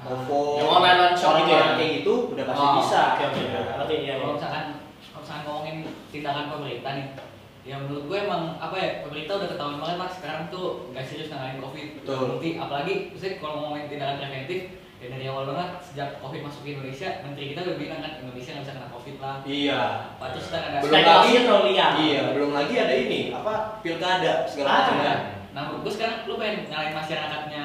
OVO, 0.00 0.40
Yang 0.56 0.68
online 0.70 1.00
shop 1.14 1.32
gitu 1.38 1.50
ya? 1.50 1.64
kayak 1.74 1.90
gitu 1.98 2.14
udah 2.30 2.44
pasti 2.46 2.62
Oh, 2.62 2.72
bisa. 2.78 3.02
Oke, 3.14 3.22
oke. 3.26 3.42
Berarti 3.48 3.94
iya, 3.98 4.12
kalau 4.16 4.32
misalkan 4.36 4.64
kalau 5.08 5.20
misalkan 5.20 5.42
ngomongin 5.42 5.76
tindakan 6.08 6.46
pemerintah 6.48 6.92
nih 6.94 7.06
ya 7.64 7.76
menurut 7.76 8.04
gue 8.06 8.18
emang 8.18 8.56
apa 8.56 8.76
ya 8.76 8.88
pemerintah 9.04 9.34
udah 9.36 9.48
ketahuan 9.50 9.76
banget 9.76 9.96
lah 9.98 10.08
sekarang 10.10 10.42
tuh 10.48 10.88
nggak 10.88 11.04
serius 11.04 11.28
nanganin 11.28 11.60
covid 11.60 11.88
Betul. 12.00 12.20
Bukti, 12.32 12.50
apalagi 12.56 12.94
maksudnya 13.12 13.36
kalau 13.36 13.54
ngomongin 13.60 13.86
tindakan 13.86 14.16
preventif 14.18 14.60
ya 14.98 15.06
dari 15.06 15.24
awal 15.28 15.44
banget 15.46 15.68
sejak 15.84 16.08
covid 16.18 16.40
masuk 16.42 16.60
ke 16.64 16.70
Indonesia 16.72 17.08
menteri 17.20 17.44
kita 17.52 17.60
udah 17.62 17.76
bilang 17.76 18.00
kan 18.00 18.12
Indonesia 18.18 18.50
nggak 18.50 18.64
bisa 18.64 18.72
kena 18.72 18.88
covid 18.88 19.16
lah 19.20 19.36
Iya. 19.44 19.80
terus 20.16 20.44
kita 20.48 20.58
ada 20.58 20.76
Belum 20.80 20.94
lagi-. 20.96 21.36
Iya, 22.00 22.22
belum 22.32 22.50
lagi 22.50 22.74
ada 22.74 22.94
ini 22.96 23.20
apa 23.30 23.54
pilkada 23.78 24.32
segala 24.48 24.68
macam 24.74 24.96
kan. 24.98 25.18
Nah, 25.48 25.60
menurut 25.66 25.80
gue 25.84 25.92
sekarang 25.92 26.16
lu 26.24 26.34
pengen 26.34 26.58
nyalain 26.66 26.94
masyarakatnya 26.94 27.64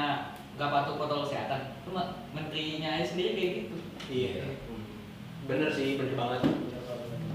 gak 0.53 0.69
patuh 0.69 0.93
protokol 0.95 1.25
kesehatan. 1.25 1.61
Lu 1.83 1.91
mah 1.91 2.07
menterinya 2.31 2.89
aja 2.95 3.05
sendiri 3.05 3.31
kayak 3.33 3.51
gitu. 3.57 3.75
Iya. 4.07 4.31
Bener 5.43 5.69
sih, 5.73 5.97
bener 5.97 6.15
banget. 6.15 6.41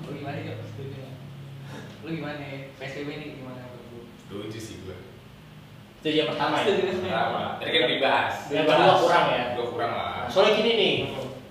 Lu 0.07 0.11
gimana 0.15 0.39
ya? 0.39 0.55
Setuju. 0.63 1.01
Lu 2.05 2.09
gimana 2.09 2.41
ya? 2.41 2.59
PSBB 2.79 3.09
ini 3.11 3.27
gimana 3.43 3.63
lu? 3.75 4.07
Setuju 4.25 4.59
sih 4.59 4.77
gue. 4.87 4.97
Itu 5.99 6.09
yang 6.15 6.31
pertama 6.31 6.63
ya. 6.63 6.71
Pertama, 6.79 7.41
tadi 7.59 7.71
kan 7.75 7.85
dibahas. 7.91 8.35
Yang 8.49 8.67
kedua 8.71 8.95
kurang 9.03 9.27
ya. 9.35 9.45
Gue 9.59 9.67
kurang 9.75 9.93
lah. 9.99 10.25
Soalnya 10.31 10.53
gini 10.63 10.73
nih, 10.79 10.95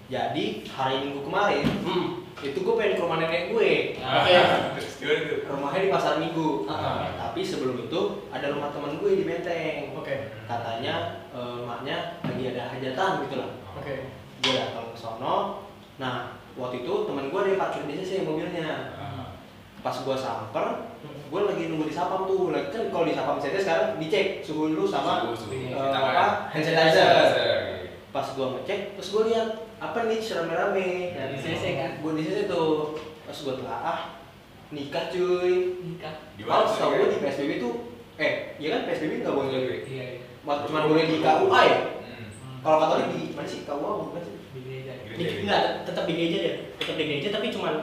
jadi 0.08 0.46
hari 0.72 0.96
Minggu 1.04 1.20
kemarin 1.28 1.66
Hmm. 1.84 2.08
itu 2.38 2.62
gue 2.62 2.74
pengen 2.78 2.96
ke 2.96 3.02
rumah 3.04 3.18
nenek 3.18 3.50
gue. 3.52 3.98
Nah, 4.00 4.24
Oke. 4.24 4.34
Tuh? 5.04 5.42
Rumahnya 5.52 5.80
di 5.84 5.90
pasar 5.92 6.22
Minggu. 6.22 6.64
Ah. 6.70 7.12
Tapi 7.18 7.42
sebelum 7.44 7.82
itu 7.82 8.30
ada 8.30 8.54
rumah 8.54 8.70
teman 8.72 8.98
gue 8.98 9.12
di 9.20 9.26
Menteng. 9.26 9.98
Oke. 9.98 10.32
Katanya 10.48 11.27
eh, 11.38 11.62
emaknya 11.62 11.98
lagi 12.20 12.44
ada 12.50 12.64
hajatan 12.74 13.10
gitu 13.24 13.36
lah. 13.38 13.50
Oke. 13.74 13.96
Gue 14.42 14.54
datang 14.54 14.90
ke 14.90 14.98
sono. 14.98 15.36
Nah, 15.98 16.16
waktu 16.54 16.82
itu 16.82 16.94
teman 17.06 17.30
gue 17.30 17.40
ada 17.40 17.50
yang 17.50 17.62
parkir 17.62 17.86
di 17.86 18.02
sini 18.02 18.26
mobilnya. 18.26 18.94
Ah, 18.94 19.26
Pas 19.78 19.94
gue 19.94 20.18
samper, 20.18 20.66
gue 21.30 21.42
lagi 21.46 21.70
nunggu 21.70 21.86
di 21.86 21.94
sapam 21.94 22.26
tuh. 22.26 22.50
Lagi 22.50 22.74
kan 22.74 22.90
kalau 22.90 23.06
di 23.06 23.14
sapam 23.14 23.38
saya 23.38 23.56
sekarang 23.56 23.88
dicek 23.98 24.42
suhu 24.42 24.74
lu 24.74 24.84
sama 24.84 25.22
suhu, 25.24 25.48
suhu. 25.48 25.70
tangan. 25.70 26.02
apa 26.12 26.26
hand 26.50 26.64
sanitizer 26.66 27.06
Sanitizer. 27.06 27.62
pas 28.10 28.26
gua 28.34 28.58
ngecek 28.58 28.98
terus 28.98 29.14
gua 29.14 29.24
lihat 29.30 29.48
apa 29.78 30.10
nih 30.10 30.18
rame-rame 30.18 30.90
Nah, 31.14 31.26
di 31.30 31.38
CC 31.38 31.64
kan? 31.78 31.92
gua 32.02 32.18
di 32.18 32.26
CC 32.26 32.50
tuh 32.50 32.98
terus 32.98 33.40
gua 33.46 33.54
telah 33.62 33.78
ah 33.78 34.00
nikah 34.74 35.14
cuy 35.14 35.78
Nikah. 35.86 36.16
Di 36.34 36.42
kalau 36.42 36.66
mana 36.66 36.72
setahu 36.74 36.90
tuh, 36.90 36.98
gua 36.98 37.06
ya? 37.06 37.14
di 37.14 37.20
PSBB 37.22 37.52
tuh 37.62 37.74
eh 38.18 38.34
iya 38.58 38.68
kan 38.74 38.82
PSBB 38.90 39.14
nggak 39.22 39.36
boleh 39.36 39.62
Iya, 39.86 40.06
iya. 40.18 40.22
Cuma 40.64 40.80
boleh 40.84 41.04
di 41.06 41.18
KUA 41.20 41.62
ya 41.64 41.78
Hmm. 42.08 42.30
kalau 42.64 42.78
katolik 42.80 43.08
di 43.12 43.20
mana 43.32 43.46
sih 43.46 43.62
KUA 43.64 43.92
bukan 44.06 44.22
sih 44.22 44.36
Di 44.48 44.60
gereja. 44.64 44.94
Enggak, 45.42 45.62
tetap 45.84 46.04
di 46.04 46.14
gereja 46.14 46.38
deh. 46.40 46.56
Tetap 46.78 46.96
di 46.96 47.04
gereja 47.06 47.28
tapi 47.32 47.48
cuman 47.50 47.74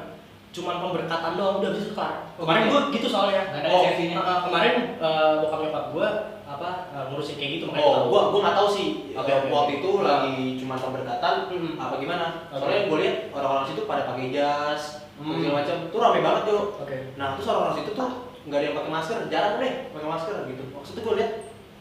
cuman 0.51 0.75
pemberkatan 0.81 1.33
doang 1.35 1.57
udah 1.59 1.71
bisa 1.73 1.91
kelar. 1.93 2.15
Kemarin 2.35 2.63
gua 2.69 2.81
gitu 2.89 3.07
soalnya. 3.07 3.43
Oh, 3.67 3.83
uh, 3.83 4.39
kemarin 4.41 4.75
uh, 4.97 5.43
bokap 5.43 5.59
nyokap 5.61 5.85
gua 5.91 6.09
apa 6.45 6.69
uh, 6.89 7.05
ngurusin 7.09 7.35
kayak 7.35 7.53
gitu 7.59 7.65
makanya 7.67 7.83
Oh, 7.83 7.93
tahu. 7.93 8.07
gua 8.07 8.21
gua 8.31 8.41
nggak 8.45 8.57
tahu 8.57 8.69
sih 8.71 8.89
Oke, 9.13 9.27
eh, 9.27 9.37
oke. 9.37 9.49
waktu 9.51 9.73
itu 9.77 9.91
lagi 10.01 10.39
cuma 10.57 10.75
pemberkatan 10.77 11.35
Mm-mm. 11.51 11.75
apa 11.75 11.95
gimana. 11.99 12.27
Soalnya 12.49 12.81
gua 12.87 12.99
lihat 13.01 13.17
orang-orang 13.31 13.67
situ 13.67 13.83
pada 13.85 14.03
pakai 14.07 14.29
jas, 14.31 14.83
Hmm. 15.15 15.39
segala 15.39 15.55
macam. 15.61 15.77
Tuh 15.91 15.99
rame 16.01 16.21
banget 16.23 16.43
tuh. 16.45 16.63
Oke. 16.77 16.97
Nah, 17.15 17.27
terus 17.35 17.47
orang-orang 17.49 17.77
situ 17.77 17.91
tuh 17.93 18.09
nggak 18.45 18.59
ada 18.59 18.67
yang 18.67 18.77
pakai 18.77 18.93
masker, 18.93 19.19
jarang 19.27 19.55
deh 19.59 19.73
pakai 19.91 20.09
masker 20.09 20.37
gitu. 20.47 20.63
Maksudnya 20.71 21.03
gua 21.03 21.15
lihat 21.19 21.31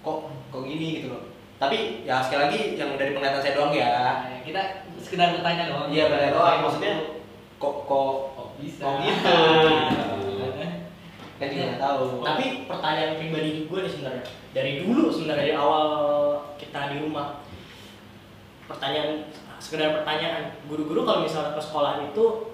kok 0.03 0.19
kok 0.51 0.63
gini 0.67 1.01
gitu 1.01 1.15
loh. 1.15 1.23
Tapi 1.57 2.03
ya 2.03 2.19
sekali 2.19 2.51
lagi 2.51 2.59
yang 2.75 2.99
dari 2.99 3.15
penglihatan 3.15 3.39
saya 3.39 3.55
doang 3.55 3.71
ya. 3.71 4.27
Nah, 4.27 4.39
kita 4.43 4.61
sekedar 4.99 5.39
bertanya 5.39 5.71
doang. 5.71 5.87
Iya 5.87 6.11
benar 6.11 6.35
doang. 6.35 6.59
Maksudnya 6.67 7.23
kok 7.55 7.87
kok 7.87 8.13
kok 8.35 8.49
bisa? 8.59 8.83
kok 8.83 8.99
gitu. 8.99 9.31
kan 11.39 11.47
juga 11.47 11.63
nggak 11.71 11.81
tahu. 11.81 12.03
Tapi 12.21 12.45
pertanyaan 12.67 13.15
pribadi 13.15 13.65
gue 13.65 13.79
nih 13.79 13.91
sebenarnya 13.91 14.23
dari 14.53 14.85
dulu 14.85 15.09
sebenarnya 15.09 15.41
dari 15.41 15.53
awal 15.57 15.87
kita 16.61 16.93
di 16.93 16.97
rumah 17.01 17.41
pertanyaan 18.69 19.27
sekedar 19.57 20.03
pertanyaan 20.03 20.53
guru-guru 20.67 21.07
kalau 21.07 21.25
misalnya 21.25 21.55
ke 21.55 21.61
sekolah 21.63 22.03
itu 22.05 22.52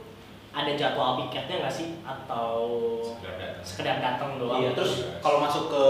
ada 0.50 0.72
jadwal 0.74 1.13
piketnya 1.15 1.62
nggak 1.62 1.74
sih 1.74 2.01
atau 2.01 2.58
Sekedar 3.62 4.00
datang. 4.00 4.39
doang? 4.39 4.63
Iya, 4.63 4.72
terus 4.74 5.13
kalau 5.20 5.39
masuk 5.39 5.70
ke 5.70 5.84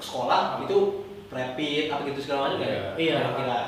sekolah 0.00 0.58
itu 0.64 1.04
rapid 1.28 1.92
apa 1.92 2.02
gitu 2.08 2.20
segala 2.20 2.48
macam 2.48 2.64
ya? 2.64 2.96
Iya. 2.96 3.16
Kira-kira. 3.22 3.60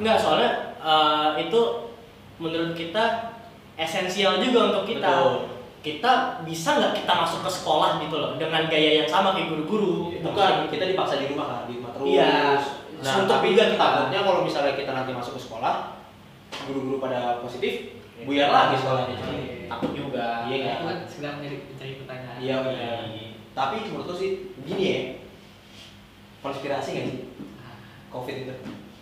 Enggak, 0.00 0.16
soalnya 0.16 0.50
eh, 0.80 1.28
itu 1.44 1.60
menurut 2.40 2.72
kita 2.72 3.34
esensial 3.76 4.40
juga 4.40 4.72
untuk 4.72 4.84
kita. 4.88 5.10
Betul. 5.10 5.36
Kita 5.80 6.12
bisa 6.44 6.76
nggak 6.76 6.92
kita 6.94 7.12
masuk 7.16 7.40
ke 7.40 7.50
sekolah 7.50 8.04
gitu 8.04 8.16
loh 8.16 8.36
dengan 8.36 8.68
gaya 8.68 9.00
yang 9.00 9.08
sama 9.08 9.32
kayak 9.32 9.48
guru-guru? 9.48 10.12
Bukan, 10.20 10.68
kita 10.68 10.84
dipaksa 10.92 11.16
di 11.16 11.32
rumah 11.32 11.46
kan, 11.48 11.60
di 11.64 11.80
rumah 11.80 11.90
terus. 11.96 12.06
Iya. 12.06 12.32
Nah, 13.00 13.12
Suntuk 13.16 13.40
tapi 13.40 13.56
juga 13.56 13.64
kita. 13.72 13.80
takutnya 13.80 14.20
kalau 14.20 14.40
misalnya 14.44 14.76
kita 14.76 14.92
nanti 14.92 15.10
masuk 15.16 15.36
ke 15.36 15.40
sekolah, 15.40 15.96
guru-guru 16.68 17.00
pada 17.00 17.40
positif, 17.40 17.72
Iya. 17.72 17.99
Buyar 18.24 18.48
lagi 18.50 18.74
sekolahnya. 18.78 19.16
Iya. 19.16 19.66
Takut 19.68 19.90
juga. 19.94 20.26
Iya 20.46 20.56
Itu 20.56 20.66
kan? 20.66 20.82
kan 20.82 20.98
sekedar 21.06 21.32
mencari 21.38 21.56
mencari 21.64 21.92
pertanyaan. 22.02 22.38
Iya, 22.42 22.56
iya. 22.66 22.92
Tapi 23.50 23.76
menurutku 23.86 24.14
sih 24.14 24.30
gini 24.62 24.82
ya, 24.84 24.98
konspirasi 26.40 26.88
nggak 26.94 27.06
sih 27.06 27.18
COVID 28.10 28.36
itu? 28.42 28.54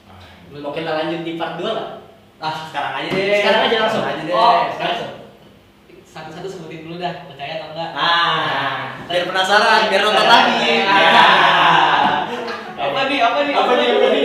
Ah, 0.05 0.21
Mau 0.59 0.73
kita 0.73 0.91
lanjut 0.91 1.21
di 1.23 1.37
part 1.37 1.57
2 1.57 1.65
nggak? 1.65 1.91
Ah, 2.39 2.57
sekarang 2.71 2.93
aja 2.97 3.11
deh. 3.13 3.41
Sekarang 3.41 3.63
aja 3.67 3.77
langsung. 3.83 4.03
Sekarang 4.03 4.19
aja 4.19 4.25
deh. 4.27 4.35
Oh, 4.35 4.61
sekarang. 4.77 4.97
Satu-satu 6.09 6.49
sebutin 6.49 6.89
dulu 6.89 6.97
dah, 6.99 7.29
percaya 7.29 7.61
atau 7.61 7.69
enggak? 7.77 7.91
Ah, 7.95 8.97
biar 9.07 9.25
penasaran, 9.29 9.81
biar 9.93 10.03
nonton 10.03 10.27
lagi. 10.27 10.67
Apa 12.79 13.01
nih? 13.07 13.19
Apa 13.21 13.39
nih? 13.45 13.55
Apa 13.55 13.73
nih? 13.77 13.87
Apa 13.93 14.07
nih? 14.11 14.25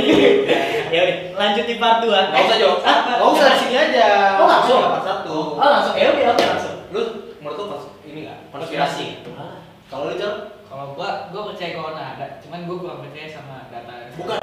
Ya 0.93 1.00
udah, 1.01 1.17
lanjut 1.33 1.65
di 1.65 1.75
part 1.75 1.97
2. 2.00 2.05
Nggak 2.05 2.43
usah 2.43 2.57
jawab. 2.59 2.77
Ah, 2.83 2.97
Nggak 3.09 3.27
usah 3.27 3.47
di 3.50 3.57
sini 3.59 3.75
aja. 3.75 4.08
Oh, 4.38 4.45
langsung? 4.45 4.82
Part 4.86 5.01
satu. 5.03 5.38
Oh, 5.51 5.67
langsung. 5.67 5.93
Ya 5.95 6.06
udah, 6.08 6.25
oke 6.29 6.43
langsung. 6.45 6.75
Lu 6.88 7.01
menurut 7.39 7.58
lu 7.58 7.65
kons- 7.67 7.91
ini 8.03 8.19
nggak? 8.23 8.38
Konspirasi. 8.49 9.06
Ah. 9.34 9.58
Kalau 9.88 10.03
lu 10.08 10.15
Jal? 10.15 10.34
Kalau 10.63 10.93
gua, 10.93 11.10
gua 11.29 11.41
percaya 11.49 11.73
corona 11.73 12.03
ada, 12.13 12.25
cuman 12.39 12.65
gua 12.65 12.77
kurang 12.79 12.99
percaya 13.01 13.27
sama 13.27 13.65
data. 13.67 13.93
Bukan. 14.13 14.41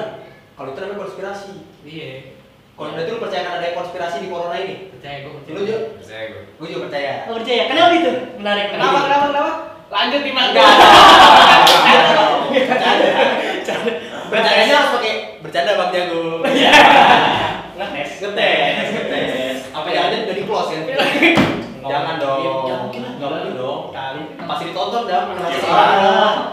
Kalau 0.51 0.69
itu 0.69 0.79
namanya 0.79 0.99
konspirasi. 1.01 1.51
Iya, 1.81 2.09
Kalau 2.71 2.91
berarti 2.91 3.09
lu 3.09 3.19
percaya 3.19 3.43
ada 3.51 3.67
konspirasi 3.73 4.17
di 4.19 4.27
corona 4.27 4.55
ini? 4.57 4.75
percaya 4.89 5.15
gua 5.21 5.33
percaya. 5.37 5.53
Lu 5.53 5.61
Jo? 5.63 5.77
Percaya 5.97 6.23
gue. 6.27 6.41
Gue 6.55 6.67
juga 6.67 6.81
percaya. 6.85 7.11
Oh, 7.25 7.35
percaya. 7.35 7.63
Kenapa 7.65 7.91
itu? 7.93 8.11
Menarik. 8.37 8.65
Kenapa? 8.69 8.97
Kenapa? 9.01 9.25
Kenapa? 9.27 9.53
Lanjut 9.91 10.21
di 10.21 10.31
mana? 10.31 10.49
Enggak. 10.49 10.71
Bercanda. 14.31 14.70
Bercanda 15.51 15.75
Bang 15.75 15.91
Jago. 15.91 16.39
Ngetes. 17.75 18.11
Ngetes, 18.23 18.87
ngetes. 18.95 19.57
Apa 19.75 19.87
yang 19.91 20.07
ada 20.07 20.23
udah 20.23 20.35
di 20.39 20.43
close 20.47 20.71
kan? 20.71 20.87
Jangan 21.91 22.15
dong. 22.23 22.39
Iya, 22.39 22.51
jangan 22.71 22.81
mungkin 22.87 23.01
lah. 23.03 23.11
Nggak 23.19 23.29
mungkin 23.35 23.53
dong. 23.59 23.81
Kali. 23.91 24.21
Pasti 24.47 24.63
ditonton 24.71 25.03
dah. 25.11 25.21
Mana 25.27 25.51
Iya. 25.51 25.75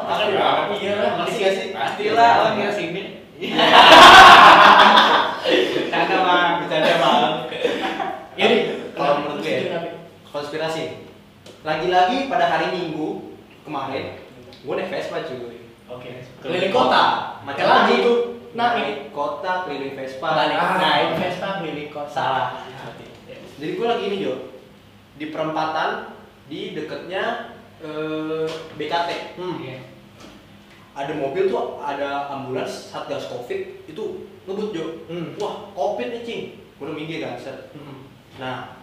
Akan 0.02 0.26
Iya. 0.34 0.50
iya 0.82 0.92
lah. 0.98 1.12
Pasti 1.22 1.36
nggak 1.38 1.54
sih? 1.54 1.66
Pastilah, 1.70 2.32
oh 2.42 2.50
dia 2.58 2.70
sini. 2.74 3.02
Bercanda 5.78 6.16
bang. 6.26 6.50
Bercanda 6.58 6.94
bang. 6.98 7.32
Ya 8.34 8.44
udah. 8.50 8.62
Kalau 8.98 9.12
menurut 9.22 9.38
gue 9.46 9.54
ya, 9.62 9.78
konspirasi. 10.26 11.06
Lagi-lagi 11.62 12.26
pada 12.26 12.50
hari 12.50 12.74
Minggu 12.74 13.38
kemarin, 13.62 14.18
gue 14.66 14.74
naik 14.74 14.90
Vespa 14.90 15.22
cuy. 15.22 15.70
Oke. 15.86 16.10
Keliling 16.42 16.74
kota. 16.74 17.38
Macam 17.46 17.66
lagi 17.70 17.94
itu. 18.02 18.37
Naik 18.58 18.74
Naik. 18.74 18.96
kota, 19.14 19.52
keliling 19.62 19.94
Vespa. 19.94 20.28
Balik. 20.34 20.58
Ah. 20.58 20.74
Naik 20.82 21.10
Vespa 21.22 21.48
keliling 21.62 21.90
kota. 21.94 22.10
Salah. 22.10 22.48
Jadi 23.58 23.74
gue 23.74 23.86
lagi 23.86 24.04
ini 24.06 24.16
Jo, 24.22 24.34
di 25.18 25.34
perempatan 25.34 26.14
di 26.50 26.74
deketnya 26.74 27.54
eh, 27.78 28.46
BKT. 28.74 29.38
Hmm. 29.38 29.62
Iya. 29.62 29.78
Ada 30.98 31.14
mobil 31.14 31.46
tuh, 31.46 31.78
ada 31.78 32.26
ambulans 32.34 32.90
satgas 32.90 33.30
covid 33.30 33.86
itu 33.86 34.26
ngebut 34.46 34.74
Jo. 34.74 34.84
Hmm. 35.06 35.38
Wah 35.38 35.70
covid 35.74 36.10
nih 36.10 36.22
cing. 36.26 36.42
Gue 36.78 36.90
udah 36.90 36.94
minggir 36.94 37.22
kan 37.22 37.38
set. 37.38 37.70
Hmm. 37.74 38.10
Nah, 38.38 38.78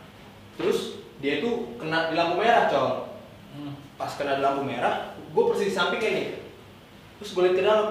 terus 0.60 1.04
dia 1.24 1.40
tuh 1.40 1.76
kena 1.80 2.12
di 2.12 2.16
lampu 2.20 2.40
merah 2.44 2.68
col. 2.68 3.16
Hmm. 3.56 3.76
Pas 3.96 4.12
kena 4.16 4.40
di 4.40 4.44
lampu 4.44 4.64
merah, 4.68 5.16
gue 5.16 5.44
persis 5.52 5.72
di 5.72 5.76
samping 5.76 6.00
kayak 6.04 6.16
nih. 6.16 6.28
Terus 7.20 7.32
gue 7.32 7.44
liat 7.48 7.56
ke 7.56 7.64
dalam, 7.64 7.88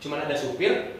cuman 0.00 0.24
ada 0.24 0.32
supir, 0.32 0.95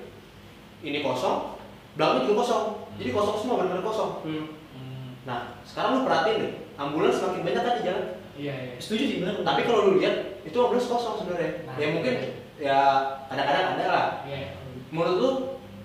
ini 0.83 0.99
kosong, 1.01 1.57
belakangnya 1.97 2.25
juga 2.29 2.37
kosong. 2.45 2.65
Jadi 2.97 3.11
kosong 3.12 3.37
semua, 3.41 3.55
benar-benar 3.61 3.85
kosong. 3.85 4.11
Hmm. 4.25 4.45
Hmm. 4.77 5.09
Nah, 5.29 5.39
sekarang 5.65 5.91
lu 6.01 6.01
perhatiin 6.09 6.41
deh, 6.43 6.53
ambulans 6.77 7.17
semakin 7.17 7.45
banyak 7.45 7.62
kan 7.62 7.75
di 7.77 7.87
jalan. 7.87 8.07
Iya, 8.37 8.55
iya. 8.55 8.75
Setuju 8.77 9.05
sih 9.09 9.19
benar. 9.25 9.35
Tapi 9.45 9.61
kalau 9.65 9.81
lu 9.89 9.93
lihat, 10.01 10.45
itu 10.45 10.57
ambulans 10.57 10.89
kosong 10.89 11.15
sebenarnya. 11.21 11.53
Nah, 11.65 11.75
ya 11.81 11.87
mungkin 11.93 12.15
iya. 12.17 12.31
ya 12.61 12.79
kadang-kadang 13.29 13.67
ada 13.77 13.85
lah. 13.89 14.07
Iya. 14.29 14.57
Menurut 14.93 15.17
lu 15.21 15.31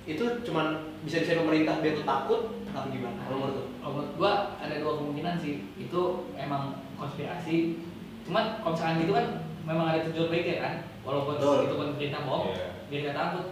itu 0.09 0.23
cuman 0.43 0.91
bisa 1.07 1.23
bisa 1.23 1.39
pemerintah 1.39 1.79
biar 1.79 1.95
lu 1.95 2.03
takut 2.03 2.41
apa 2.71 2.87
gimana? 2.91 3.19
Kalau 3.27 3.37
menurut 3.39 3.55
lu? 3.55 3.65
Kalau 3.79 3.91
menurut 3.95 4.11
gua 4.19 4.31
ada 4.59 4.75
dua 4.79 4.93
kemungkinan 4.99 5.35
sih. 5.39 5.67
Itu 5.79 6.31
emang 6.35 6.83
konspirasi. 6.99 7.81
Cuman 8.27 8.61
kalau 8.61 8.75
misalkan 8.75 9.01
gitu 9.01 9.13
kan 9.15 9.25
memang 9.65 9.85
ada 9.89 9.99
tujuan 10.11 10.29
baik 10.29 10.45
ya 10.45 10.57
kan. 10.61 10.75
Walaupun 11.01 11.41
Betul. 11.41 11.65
itu 11.65 11.75
pemerintah 11.81 12.21
bohong, 12.29 12.53
Iya. 12.53 12.67
biar 12.91 12.99
nggak 13.09 13.17
takut. 13.17 13.45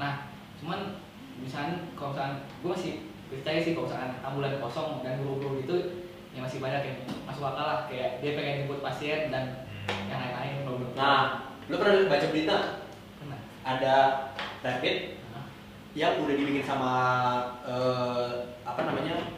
Nah, 0.00 0.12
cuman 0.58 0.98
misalkan 1.38 1.92
kalau 1.94 2.10
misalkan 2.12 2.34
gua 2.60 2.70
masih 2.74 2.92
percaya 3.28 3.58
sih 3.58 3.72
kalau 3.72 3.86
misalkan 3.86 4.12
ambulan 4.20 4.58
kosong 4.58 5.00
dan 5.00 5.18
guru-guru 5.18 5.60
itu 5.60 5.74
ya 6.30 6.40
masih 6.40 6.58
banyak 6.58 6.82
yang 6.82 6.98
masuk 7.24 7.44
akal 7.44 7.62
lah 7.62 7.78
kayak 7.86 8.18
dia 8.18 8.34
pengen 8.34 8.64
jemput 8.64 8.80
pasien 8.80 9.28
dan 9.28 9.64
Hmm. 9.88 10.04
yang 10.04 10.20
lain-lain 10.20 10.54
kalau 10.62 10.76
gua. 10.78 10.90
Nah, 10.94 11.22
lu 11.64 11.80
pernah 11.80 12.04
baca 12.06 12.26
berita 12.28 12.58
Pernah. 13.16 13.40
ada 13.64 13.94
rapid 14.60 14.96
Nah, 15.32 15.44
yang 15.96 16.20
udah 16.20 16.34
dibikin 16.36 16.60
sama 16.60 16.92
eh, 17.64 18.28
apa 18.62 18.80
namanya 18.84 19.32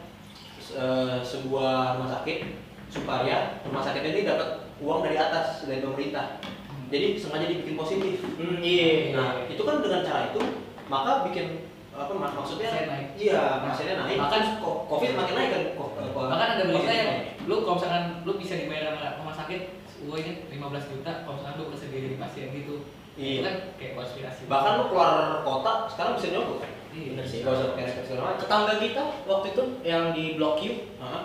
se- 0.59 1.23
sebuah 1.23 1.95
rumah 1.95 2.11
sakit 2.11 2.59
supaya 2.91 3.63
rumah 3.63 3.79
sakit 3.79 4.03
ini 4.03 4.27
dapat 4.27 4.67
uang 4.77 4.99
dari 5.01 5.15
atas 5.15 5.63
dari 5.63 5.79
pemerintah. 5.79 6.43
Jadi 6.91 7.15
sengaja 7.15 7.47
dibikin 7.47 7.79
positif. 7.79 8.19
Hmm, 8.35 8.59
iya. 8.59 9.15
Nah, 9.15 9.47
itu 9.47 9.63
kan 9.63 9.79
dengan 9.79 10.03
cara 10.03 10.35
itu 10.35 10.60
maka 10.91 11.23
bikin 11.23 11.47
apa 11.91 12.11
mak- 12.13 12.31
maksudnya 12.33 12.67
Pasien 12.69 12.87
naik. 12.87 13.07
iya 13.15 13.41
pasiennya 13.61 13.95
naik 14.01 14.17
Bahkan- 14.17 14.59
covid 14.85 15.11
makin 15.13 15.33
naik 15.33 15.49
kan 15.49 15.63
ko- 15.73 15.91
bahkan 16.13 16.49
ada 16.53 16.63
berita 16.65 16.91
yang 16.91 17.07
naik. 17.09 17.23
lu 17.41 17.55
kalau 17.61 17.75
misalkan 17.75 18.03
lu 18.21 18.31
bisa 18.35 18.53
dibayar 18.55 18.91
sama 18.91 19.15
rumah 19.17 19.33
sakit 19.33 19.61
gua 20.01 20.17
ini 20.17 20.31
15 20.49 20.59
juta 20.89 21.11
kalau 21.21 21.35
misalkan 21.35 21.57
lu 21.57 21.65
bersedia 21.67 21.99
jadi 22.01 22.17
pasien 22.17 22.47
gitu 22.49 22.75
itu 23.11 23.27
iya 23.27 23.39
kan 23.41 23.55
kayak 23.75 23.93
konspirasi 23.93 24.41
bahkan 24.47 24.71
lu 24.77 24.83
keluar 24.87 25.11
kota 25.41 25.71
sekarang 25.87 26.13
bisa 26.15 26.27
nyogok 26.29 26.57
kan 26.59 26.71
iya 26.91 27.07
Bener 27.11 27.25
sih. 27.25 27.39
gak 27.39 27.53
usah 27.53 27.67
pakai 27.69 27.83
rapid 27.85 28.03
segala 28.05 28.21
macam 28.25 28.39
Tetangga 28.39 28.73
kita 28.77 29.03
waktu 29.25 29.47
itu 29.49 29.63
yang 29.83 30.03
di 30.11 30.23
Blok 30.33 30.57
U 30.57 30.71
Hah? 30.97 31.21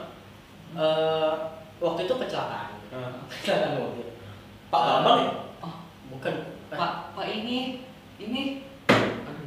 eh, 0.74 1.32
waktu 1.78 2.00
itu 2.02 2.14
kecelakaan. 2.16 2.70
Hah. 2.88 3.10
Kecelakaan 3.28 3.72
mobil. 3.78 4.06
Pak 4.66 4.82
Bambang 4.82 5.18
ya 5.20 5.30
oh 5.60 5.74
Bukan. 6.08 6.34
pak 6.68 6.92
pak 7.14 7.26
ini 7.28 7.86
ini 8.18 8.65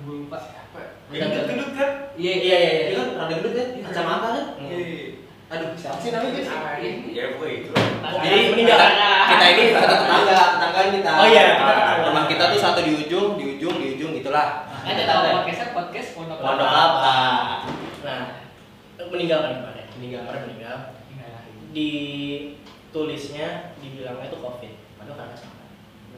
gua 0.09 0.17
lupa 0.25 0.37
Apa 0.41 0.79
Bentar, 1.09 1.27
bentar. 1.29 1.43
gendut 1.45 1.69
kan 1.73 1.91
Iya, 2.17 2.33
Iya 2.35 2.57
iya 2.57 2.57
iya. 2.89 2.97
kan 2.97 3.07
rada 3.15 3.33
gendut 3.33 3.53
kan, 3.53 3.67
kacamata 3.85 4.27
kan. 4.33 4.45
Iya. 4.59 4.77
Aduh, 5.49 5.73
siapa 5.73 5.97
sih 5.97 6.13
namanya 6.13 6.33
guys? 6.35 6.49
ya 7.09 7.23
pokoknya 7.33 7.55
itu 7.57 7.71
Jadi 8.21 8.39
meninggal. 8.53 8.77
kita, 8.77 9.09
kita 9.33 9.45
ini 9.49 9.63
satu 9.73 9.95
tetangga, 9.97 10.39
tetanggaan 10.53 10.89
kita. 10.93 11.09
Oh 11.17 11.25
iya, 11.25 11.43
kita 11.57 11.71
tetangga. 11.73 12.05
Rumah 12.05 12.23
kita 12.29 12.43
tuh 12.53 12.59
satu 12.61 12.79
di 12.85 12.91
ujung, 13.01 13.27
di 13.33 13.45
ujung, 13.57 13.75
di 13.81 13.87
ujung 13.97 14.11
gitulah. 14.13 14.69
Ada 14.85 15.01
tahu 15.09 15.19
podcastnya 15.41 15.67
podcast 15.73 16.09
pondok 16.13 16.37
Pondok 16.37 16.69
apa? 16.69 17.13
Nah, 18.05 18.21
meninggal 19.09 19.39
kan 19.41 19.51
kemarin. 19.57 19.85
Meninggal. 19.97 20.21
Kemarin 20.21 20.41
meninggal. 20.45 20.77
Di 21.73 21.89
tulisnya 22.93 23.47
dibilangnya 23.81 24.29
itu 24.29 24.37
covid. 24.37 24.73
Padahal 25.01 25.17
karena 25.17 25.33
salah. 25.33 25.65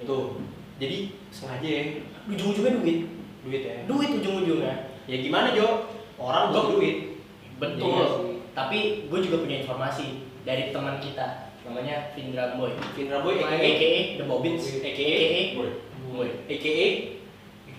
Tuh. 0.04 0.43
Jadi 0.75 0.97
sengaja 1.32 1.67
ya, 1.71 1.82
Ujung-ujungnya 2.27 2.84
duit. 2.84 2.99
Duit 3.45 3.62
ya. 3.65 3.75
Duit 3.89 4.10
ujung-ujungnya. 4.21 4.75
Ya 5.10 5.17
gimana 5.17 5.54
Jo? 5.58 5.89
Orang 6.21 6.54
butuh 6.54 6.77
duit. 6.77 7.17
Betul. 7.58 7.89
Iya 7.89 8.06
sih. 8.06 8.36
Tapi 8.51 8.77
gue 9.08 9.19
juga 9.23 9.38
punya 9.45 9.63
informasi 9.63 10.27
dari 10.43 10.73
teman 10.73 10.97
kita 10.99 11.51
namanya 11.65 12.12
Vindra 12.17 12.58
Boy. 12.58 12.73
Vindra 12.97 13.21
Boy, 13.21 13.38
AKA 13.41 13.58
aka 13.62 13.91
The 14.17 14.25
Bobbins, 14.25 14.63
AKA 14.82 15.56
boy 15.58 15.69
Boy. 16.12 16.30
aka 16.49 16.75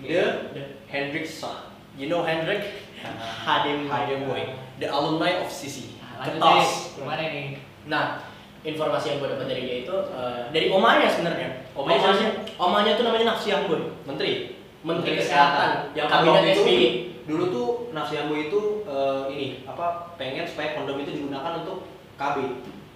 the 0.03 0.23
The 0.55 0.63
Hendrickson. 0.87 1.75
You 1.99 2.07
know 2.09 2.23
Hendrik? 2.23 2.63
Hadim 3.45 3.91
Hadim 3.91 4.25
Boy, 4.31 4.55
the 4.79 4.87
alumni 4.87 5.43
of 5.43 5.51
CC. 5.51 5.99
Lanjut 6.15 6.39
Ketos. 6.39 6.95
deh. 6.95 7.03
Gimana 7.03 7.21
nih? 7.27 7.47
Nah, 7.91 8.23
informasi 8.63 9.05
yang 9.13 9.17
gue 9.19 9.29
dapat 9.35 9.47
dari 9.51 9.61
dia 9.67 9.77
itu 9.83 9.95
eh, 10.15 10.41
dari 10.55 10.67
omanya 10.71 11.07
sebenarnya. 11.11 11.49
Omanya 11.75 11.99
omanya, 11.99 12.29
omanya 12.55 12.91
tuh 12.95 13.03
namanya 13.03 13.25
Nafsiang 13.35 13.67
Boy, 13.67 13.91
Menteri. 14.07 14.52
Menteri 14.83 15.15
Kesehatan, 15.15 15.95
Yang 15.95 16.07
kabinet 16.09 16.43
SBY. 16.53 16.81
dulu 17.23 17.43
tuh 17.49 17.67
Nafsiambo 17.91 18.35
itu 18.35 18.59
eh, 18.83 19.21
ini 19.31 19.45
apa 19.63 20.11
pengen 20.15 20.43
supaya 20.43 20.75
kondom 20.75 20.99
itu 20.99 21.11
digunakan 21.13 21.63
untuk 21.63 21.87
KB. 22.13 22.37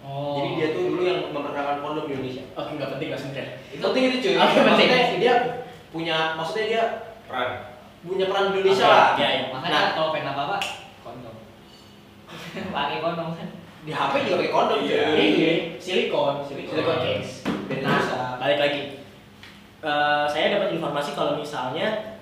Oh. 0.03 0.35
Jadi 0.37 0.49
dia 0.53 0.67
tuh 0.71 0.83
dulu 0.85 1.01
yang 1.01 1.31
memperkenalkan 1.31 1.79
kondom 1.79 2.05
di 2.05 2.13
Indonesia. 2.13 2.43
Oke, 2.53 2.75
nggak 2.75 2.91
penting 2.91 3.07
nggak 3.07 3.19
sebenarnya. 3.19 3.47
Itu 3.71 3.81
penting 3.81 4.03
itu 4.05 4.17
cuy. 4.21 4.35
Oke, 4.35 4.59
penting. 4.61 4.87
Maksudnya 4.87 5.15
dia 5.17 5.33
punya 5.87 6.17
maksudnya 6.35 6.65
dia 6.65 6.83
peran 7.23 7.49
punya 8.03 8.25
peran 8.25 8.43
di 8.45 8.57
Indonesia 8.57 8.83
Oke, 8.83 8.93
lah. 8.93 9.09
Ya, 9.15 9.27
ya. 9.29 9.43
Makanya 9.49 9.71
Nah. 9.73 9.91
kalau 9.95 10.09
pengen 10.11 10.29
apa-apa 10.29 10.57
kondom. 11.01 11.35
Pakai 12.75 12.97
kondom 12.99 13.27
kan. 13.33 13.49
Di 13.83 13.91
HP 13.91 14.13
juga 14.21 14.35
pakai 14.37 14.51
kondom 14.51 14.79
Iya. 14.81 14.99
cuy. 15.07 15.15
Ini 15.15 15.51
silikon, 15.79 16.35
Silikon. 16.43 16.71
silikon 16.75 16.97
case. 16.99 17.31
Biar 17.67 17.79
Nah, 17.79 18.35
balik 18.37 18.59
lagi. 18.59 18.81
Eh, 19.77 20.25
saya 20.25 20.57
dapat 20.57 20.73
informasi 20.73 21.13
kalau 21.13 21.37
misalnya 21.37 22.17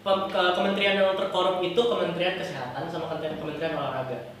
pem- 0.00 0.28
ke- 0.32 0.52
kementerian 0.56 0.96
yang 0.96 1.12
terkorup 1.12 1.60
itu 1.60 1.76
Kementerian 1.76 2.40
Kesehatan 2.40 2.88
sama 2.88 3.12
Kementerian, 3.12 3.36
Kementerian 3.36 3.76
Olahraga. 3.76 4.32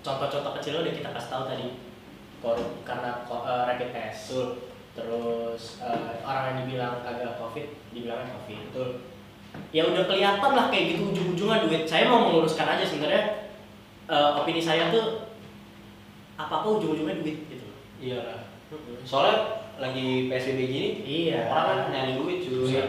Contoh-contoh 0.00 0.56
kecil 0.56 0.80
udah 0.80 0.94
kita 0.96 1.12
kasih 1.12 1.28
tahu 1.28 1.44
tadi 1.44 1.66
korup 2.40 2.80
karena 2.80 3.28
eh, 3.28 3.62
rapid 3.68 3.92
test. 3.92 4.32
Terus 4.96 5.84
eh, 5.84 6.16
orang 6.24 6.44
yang 6.48 6.56
dibilang 6.64 7.04
kagak 7.04 7.36
covid 7.36 7.68
dibilangnya 7.92 8.32
covid. 8.40 8.72
Betul. 8.72 8.90
Ya 9.68 9.84
udah 9.84 10.08
kelihatan 10.08 10.52
lah 10.56 10.72
kayak 10.72 10.96
gitu 10.96 11.12
ujung-ujungnya 11.12 11.68
duit. 11.68 11.84
Saya 11.84 12.08
mau 12.08 12.24
meluruskan 12.32 12.72
aja 12.72 12.88
sebenarnya 12.88 13.52
eh, 14.08 14.30
opini 14.32 14.64
saya 14.64 14.88
tuh 14.88 15.28
apa 16.40 16.64
apa 16.64 16.68
ujung-ujungnya 16.80 17.20
duit 17.20 17.44
gitu. 17.52 17.68
Iya 18.00 18.24
lah. 18.24 18.40
Soalnya 19.04 19.57
lagi 19.78 20.26
PSBB 20.26 20.60
gini, 20.60 20.88
Iya. 21.06 21.46
orang 21.46 21.66
kan 21.66 21.86
nyari 21.94 22.12
duit 22.18 22.38
cuy. 22.42 22.74
Iya. 22.74 22.82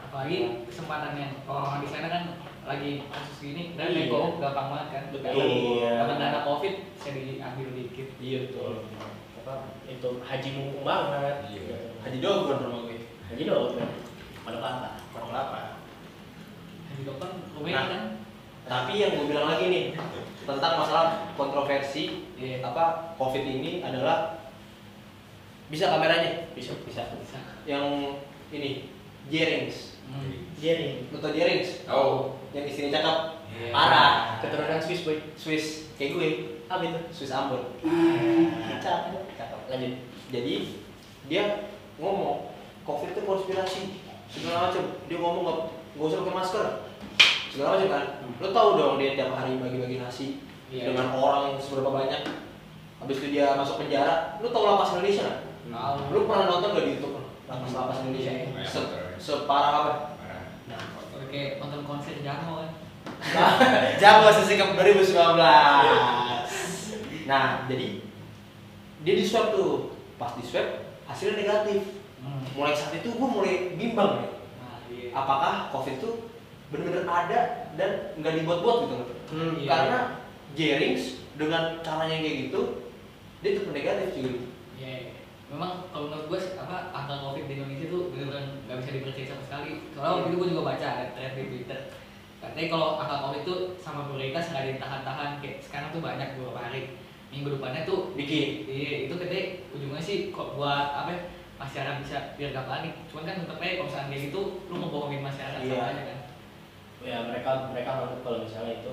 Apalagi 0.00 0.36
kesempatannya 0.64 1.26
orang 1.44 1.84
di 1.84 1.88
sana 1.88 2.08
kan 2.08 2.22
lagi 2.64 3.04
kasus 3.08 3.36
gini 3.40 3.76
dan 3.76 3.92
Iya. 3.92 4.08
nego 4.08 4.40
gampang 4.40 4.68
banget 4.72 4.88
kan. 4.88 5.04
Betul. 5.12 5.44
Iya. 5.44 5.90
Dapat 6.00 6.16
dana 6.16 6.40
covid 6.42 6.74
bisa 6.96 7.08
diambil 7.12 7.68
dikit. 7.76 8.08
Iya 8.16 8.38
betul. 8.48 8.72
Apa 9.38 9.52
itu 9.84 10.08
haji 10.18 10.48
mumpung 10.56 10.84
banget. 10.84 11.36
Iya. 11.52 11.76
Haji 12.00 12.18
Dogon 12.18 12.58
rumah 12.64 12.80
gue. 12.88 12.98
Haji 13.28 13.42
dong. 13.44 13.76
Pada 14.44 14.58
apa? 14.58 14.88
Kurang 15.12 15.32
apa? 15.32 15.60
Jadi 16.88 17.02
dokter 17.04 17.28
rumahnya 17.52 17.76
Nah. 17.76 17.88
kan. 17.88 18.02
Tapi 18.68 18.92
yang 18.96 19.12
gue 19.12 19.26
bilang 19.28 19.48
lagi 19.48 19.64
nih 19.68 19.84
tentang 20.44 20.72
masalah 20.80 21.06
kontroversi 21.36 22.24
Iya. 22.36 22.64
apa 22.64 23.12
COVID 23.20 23.44
ini 23.44 23.84
adalah 23.84 24.47
bisa 25.68 25.84
kameranya 25.88 26.48
Bisa. 26.52 26.72
bisa 26.82 27.04
Bisa. 27.14 27.38
yang 27.64 28.16
ini 28.48 28.88
Jerings 29.28 30.00
Hmm. 30.08 30.48
Jerry. 30.56 31.04
betul 31.08 31.30
Jerings 31.30 31.84
Oh. 31.84 32.32
yang 32.50 32.64
istrinya 32.64 32.96
cakep 32.96 33.16
Iya. 33.50 33.72
Parah. 33.72 34.10
Keturunan 34.40 34.78
Swiss 34.78 35.02
boy. 35.02 35.20
Swiss 35.34 35.66
kayak 35.94 36.14
gue 36.14 36.28
Apa 36.66 36.80
itu? 36.82 37.00
Swiss 37.10 37.32
Ambon 37.32 37.60
cakep 38.78 39.24
cakep 39.34 39.60
Lanjut. 39.68 39.92
jadi 40.28 40.54
dia 41.26 41.44
ngomong 41.96 42.52
COVID 42.82 43.08
itu 43.10 43.20
konspirasi 43.22 43.80
segala 44.26 44.68
macam 44.68 44.84
dia 45.04 45.18
ngomong 45.18 45.42
nggak 45.44 45.58
nggak 45.92 46.06
usah 46.06 46.18
pakai 46.22 46.34
masker 46.34 46.66
segala 47.48 47.68
macam 47.74 47.88
kan 47.90 48.04
lo 48.38 48.48
tau 48.50 48.68
dong 48.74 48.94
dia 48.96 49.12
tiap 49.12 49.32
hari 49.34 49.56
bagi-bagi 49.56 49.96
nasi 49.98 50.26
Iya. 50.68 50.92
dengan 50.92 51.12
orang 51.12 51.56
seberapa 51.56 51.88
banyak 51.90 52.20
habis 52.98 53.16
itu 53.18 53.28
dia 53.30 53.52
masuk 53.54 53.76
penjara 53.78 54.36
lu 54.38 54.48
tau 54.48 54.64
lapas 54.66 54.92
Indonesia 54.94 55.24
nggak 55.24 55.38
Tahu. 55.64 55.96
lu 56.08 56.20
pernah 56.24 56.46
nonton 56.46 56.70
gak 56.72 56.84
di 56.84 56.90
YouTube 56.94 57.16
lapas 57.44 57.70
lapas 57.72 57.96
Indonesia 58.02 58.32
Iya. 58.32 58.62
Se- 58.62 58.90
separah 59.18 59.70
apa 59.74 59.92
Parah. 60.14 60.42
nah 60.66 60.80
Kayak 61.26 61.58
nonton 61.58 61.82
konser 61.84 62.14
Jamo 62.20 62.52
kan. 62.58 62.70
Jawa 63.96 64.30
sesikap 64.32 64.72
2019 64.74 65.16
nah 67.24 67.66
jadi 67.66 68.00
dia 68.98 69.14
di 69.14 69.22
swab 69.22 69.50
tuh 69.50 69.92
pas 70.14 70.32
di 70.32 70.42
swab 70.42 70.66
hasilnya 71.04 71.38
negatif 71.38 71.82
Hmm. 72.18 72.42
mulai 72.50 72.74
saat 72.74 72.90
itu 72.92 73.14
gue 73.14 73.28
mulai 73.30 73.54
bimbang 73.72 74.18
ya 74.18 74.26
Nah, 74.58 74.76
iya. 74.90 75.14
apakah 75.14 75.70
covid 75.70 75.96
itu 75.96 76.10
benar-benar 76.66 77.06
ada 77.06 77.40
dan 77.72 77.90
nggak 78.16 78.42
dibuat-buat 78.42 78.76
gitu 78.84 78.94
Hmm, 79.30 79.54
iya. 79.56 79.68
karena 79.70 79.98
Jerings 80.52 81.04
dengan 81.32 81.78
caranya 81.78 82.18
kayak 82.18 82.36
gitu 82.44 82.90
dia 83.38 83.54
tetap 83.54 83.70
negatif 83.70 84.08
Iya, 84.12 84.26
iya. 84.26 84.47
Memang 85.48 85.88
kalau 85.88 86.12
menurut 86.12 86.26
gue 86.28 86.40
apa 86.60 86.92
angka 86.92 87.14
covid 87.24 87.44
di 87.48 87.52
Indonesia 87.56 87.86
tuh 87.88 88.02
benar-benar 88.12 88.44
nggak 88.68 88.78
bisa 88.84 88.90
dipercaya 89.00 89.26
sama 89.26 89.42
sekali. 89.48 89.72
Soalnya 89.96 90.12
waktu 90.12 90.28
itu 90.28 90.36
gue 90.36 90.48
juga 90.52 90.62
baca 90.68 90.86
ada 90.86 91.06
thread 91.16 91.32
di 91.34 91.44
Twitter. 91.48 91.80
Katanya 92.38 92.68
kalau 92.68 92.88
angka 93.00 93.16
covid 93.24 93.42
tuh 93.42 93.58
sama 93.80 94.00
prioritas 94.06 94.44
nggak 94.52 94.62
ada 94.62 94.74
tahan-tahan 94.76 95.30
kayak 95.40 95.56
sekarang 95.64 95.88
tuh 95.90 96.00
banyak 96.04 96.28
beberapa 96.36 96.60
hari. 96.60 96.82
Minggu 97.28 97.60
depannya 97.60 97.84
tuh 97.84 98.16
dikit 98.16 98.48
iya 98.64 99.04
itu 99.04 99.12
katanya 99.20 99.44
ujungnya 99.76 100.00
sih 100.00 100.32
kok 100.32 100.56
buat 100.56 100.96
apa 100.96 101.12
ya, 101.12 101.20
masyarakat 101.60 102.00
bisa 102.00 102.16
biar 102.40 102.56
gak 102.56 102.64
panik. 102.64 102.92
Cuman 103.12 103.28
kan 103.28 103.36
tetep 103.44 103.60
aja 103.60 103.72
kalau 103.76 103.84
misalnya 103.88 104.16
gitu 104.16 104.40
lu 104.64 104.74
ngebohongin 104.80 105.20
masyarakat 105.20 105.60
Iya. 105.60 105.76
sama 105.76 105.88
aja 105.92 106.02
kan. 106.08 106.18
Ya 107.04 107.16
mereka 107.28 107.50
mereka 107.68 107.90
menganggap 108.00 108.20
kalau 108.24 108.38
misalnya 108.48 108.74
itu 108.80 108.92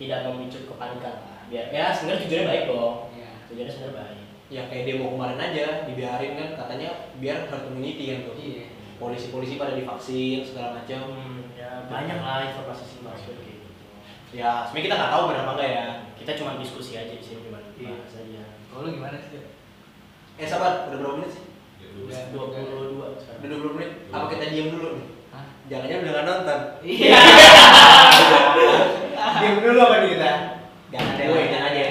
tidak 0.00 0.18
memicu 0.32 0.58
kepanikan 0.64 1.28
lah. 1.28 1.40
Biar 1.52 1.66
ya 1.76 1.92
sebenarnya 1.92 2.20
tujuannya 2.24 2.48
baik 2.48 2.64
dong. 2.72 2.96
Iya. 3.12 3.30
Tujuannya 3.52 3.72
sebenarnya 3.72 3.98
baik. 4.00 4.23
Ya 4.46 4.62
kayak 4.66 4.84
demo 4.86 5.10
kemarin 5.10 5.40
aja 5.40 5.66
dibiarin 5.84 6.32
kan 6.34 6.48
katanya 6.56 6.90
biar 7.16 7.46
herd 7.46 7.64
immunity 7.66 8.04
kan 8.06 8.18
tuh 8.24 8.34
Iya. 8.36 8.64
polisi-polisi 8.96 9.54
pada 9.54 9.72
divaksin 9.72 10.40
segala 10.40 10.76
macam 10.76 11.00
Hmm, 11.10 11.50
ya 11.50 11.84
banyak 11.86 12.18
lah 12.18 12.46
informasi 12.46 12.84
sih 12.86 13.00
masuk 13.00 13.34
kayak 13.34 13.56
gitu. 13.58 13.68
ya 14.32 14.62
sebenarnya 14.62 14.84
kita 14.84 14.96
nggak 14.96 15.12
tahu 15.12 15.22
benar 15.26 15.42
apa 15.42 15.52
enggak 15.54 15.70
ya 15.70 15.86
Kita 16.14 16.32
cuma 16.34 16.56
diskusi 16.56 16.92
aja 16.94 17.10
di 17.10 17.20
sini 17.20 17.40
cuma 17.42 17.58
Iya. 17.74 17.90
bahas 17.94 18.14
aja. 18.16 18.42
Kalau 18.66 18.88
gimana 18.88 19.16
sih? 19.18 19.44
Eh 20.34 20.46
sabar 20.46 20.88
udah 20.88 20.98
berapa 20.98 21.16
menit 21.18 21.30
sih 21.30 21.44
Ya, 21.76 21.86
dulu. 22.30 22.48
Udah. 22.48 22.58
22 22.58 22.96
udah 22.96 23.18
sekarang. 23.18 23.40
20 23.44 23.76
menit 23.76 23.90
apa 24.08 24.24
kita 24.28 24.44
diam 24.48 24.68
dulu 24.70 24.88
nih 24.94 25.06
Hah? 25.30 25.44
jangan-jangan 25.66 26.00
udah 26.00 26.12
nggak 26.12 26.26
nonton 26.26 26.58
Iya. 26.82 27.12
diam 29.36 29.56
dulu 29.58 29.78
apa 29.80 29.94
nih 29.96 30.10
kita 30.10 30.30
jangan 30.90 31.12
deh 31.14 31.26
Woi, 31.26 31.44
jangan 31.48 31.68
aja 31.70 31.84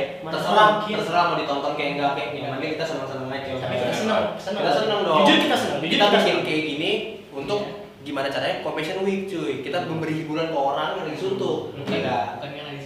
mana 0.53 0.61
terserah 0.63 0.69
mungkin. 0.79 0.95
terserah 0.97 1.23
mau 1.25 1.35
ditonton 1.35 1.73
kayak 1.73 1.89
enggak 1.91 2.11
kayak 2.13 2.29
yang 2.35 2.51
penting 2.53 2.71
kita 2.71 2.85
senang-senang 2.85 3.29
aja 3.29 3.51
Tapi 3.55 3.75
kita 3.75 3.93
senang, 3.93 4.23
senang. 4.35 4.61
kita 4.61 4.71
senang 4.75 4.99
dong 5.01 5.17
Jujur 5.19 5.37
kita 5.41 5.57
senang. 5.57 5.79
Jujur 5.79 5.89
kita 5.91 6.05
bikin 6.07 6.21
senang. 6.23 6.43
kayak 6.43 6.63
gini 6.67 6.91
untuk 7.31 7.59
gimana 8.03 8.27
caranya 8.27 8.55
compassion 8.59 8.99
week 9.01 9.21
cuy 9.25 9.53
kita 9.59 9.77
memberi 9.83 10.13
hiburan 10.15 10.47
ke 10.47 10.57
orang 10.57 10.89
yang 10.93 11.05
lagi 11.05 11.19
suntuk 11.19 11.59
Hmm. 11.73 11.87
Iya 11.87 11.99
nggak 11.99 12.23
Bukan 12.33 12.49
lagi 12.61 12.81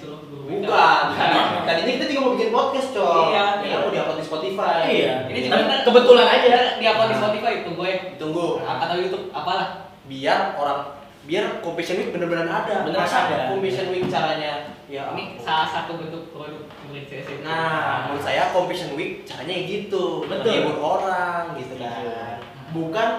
Tadi- 1.18 1.44
tadinya 1.68 1.92
kita 1.94 2.06
juga 2.08 2.20
mau 2.22 2.32
bikin 2.34 2.50
podcast 2.50 2.90
coy 2.94 3.20
Iya. 3.28 3.46
ya 3.58 3.68
kan 3.68 3.80
mau 3.80 3.92
diupload 3.92 4.18
di 4.18 4.24
Spotify 4.24 4.78
Iya. 4.88 5.14
Ini 5.28 5.40
juga 5.44 5.56
bener. 5.60 5.80
kebetulan 5.84 6.28
aja. 6.30 6.48
di 6.78 6.86
upload 6.86 7.10
di 7.10 7.18
Spotify 7.18 7.52
itu 7.58 7.70
gue 7.74 7.90
tunggu 8.16 8.48
atau 8.62 8.96
YouTube 8.96 9.26
apalah 9.30 9.68
biar 10.06 10.56
orang 10.56 10.80
biar 11.24 11.60
compassion 11.60 11.98
week 11.98 12.10
bener-bener 12.10 12.48
ada 12.48 12.88
Masa 12.88 13.28
ada. 13.28 13.52
compassion 13.52 13.90
week 13.90 14.08
caranya 14.08 14.77
ya 14.88 15.12
ini 15.12 15.36
ampun. 15.36 15.44
salah 15.44 15.68
satu 15.68 16.00
bentuk 16.00 16.32
produk 16.32 16.64
pemerintahan 16.64 17.44
Nah, 17.44 18.08
menurut 18.08 18.24
saya 18.24 18.52
compassion 18.52 18.96
week 18.96 19.28
caranya 19.28 19.52
ya 19.52 19.64
gitu, 19.64 20.24
Betul. 20.24 20.48
menghibur 20.48 20.78
orang 20.80 21.44
gitu 21.56 21.76
kan. 21.76 22.00
Iya. 22.04 22.24
Bukan 22.72 23.10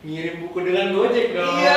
ngirim 0.00 0.34
buku 0.40 0.58
dengan 0.64 0.86
Gojek 0.92 1.36
dong. 1.36 1.56
Iya. 1.56 1.76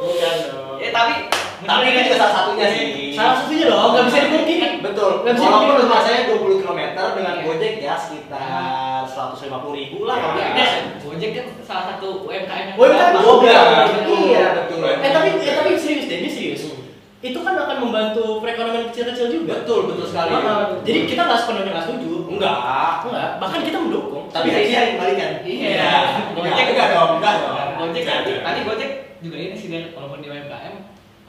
Bukan 0.00 0.36
dong. 0.50 0.76
Ya 0.78 0.90
tapi 0.90 1.14
Tapi 1.60 1.84
ini 1.86 2.08
juga 2.08 2.16
salah 2.16 2.34
satunya 2.34 2.66
sih. 2.72 3.12
Salah 3.12 3.34
satunya 3.38 3.68
dong, 3.68 3.88
nggak 3.92 4.04
bisa 4.08 4.18
dipungkiri. 4.24 4.68
Betul. 4.80 5.10
Nggak 5.22 5.34
bisa 5.36 5.44
Walaupun 5.46 5.76
rumah 5.76 6.00
saya 6.00 6.18
20 6.26 6.62
km 6.64 6.80
dengan 7.12 7.34
Iya. 7.36 7.44
Gojek 7.44 7.72
ya 7.78 7.94
sekitar 7.94 9.04
150 9.04 9.76
ribu 9.76 9.98
lah 10.08 10.16
Ya, 10.34 10.46
ya. 10.56 10.66
Gojek 10.98 11.30
kan 11.36 11.46
salah 11.60 11.84
satu 11.94 12.24
UMKM 12.24 12.64
yang 12.72 12.76
UMKM 12.80 13.12
juga. 13.14 13.60
Iya, 14.08 14.44
betul. 14.56 14.80
Eh 14.88 15.10
tapi 15.12 15.28
eh, 15.38 15.54
tapi 15.54 15.70
serius 15.76 16.08
deh, 16.08 16.18
ini 16.24 16.30
serius. 16.32 16.79
Itu 17.20 17.44
kan 17.44 17.52
akan 17.52 17.76
membantu 17.84 18.40
perekonomian 18.40 18.88
kecil-kecil 18.88 19.28
juga. 19.28 19.60
Betul, 19.60 19.92
betul 19.92 20.08
sekali. 20.08 20.32
Ah, 20.32 20.72
jadi 20.80 20.98
kita 21.04 21.20
nggak 21.28 21.40
sepenuhnya 21.44 21.72
nggak 21.76 21.84
setuju. 21.84 22.12
Enggak. 22.32 22.56
Enggak, 23.04 23.28
bahkan 23.36 23.60
kita 23.60 23.76
mendukung. 23.76 24.24
Tapi 24.32 24.48
ini 24.48 24.72
yang 24.72 24.96
kembalikan. 24.96 25.30
Iya. 25.44 25.92
Gojek 26.32 26.66
enggak 26.72 26.88
dong, 26.96 27.10
enggak 27.20 27.34
dong. 27.44 27.56
Gojek 27.76 28.04
tadi, 28.08 28.32
tadi 28.40 28.58
Gojek 28.64 28.90
juga 29.20 29.36
ini 29.36 29.52
sih 29.52 29.68
walaupun 29.92 30.24
di 30.24 30.28
UMKM 30.32 30.74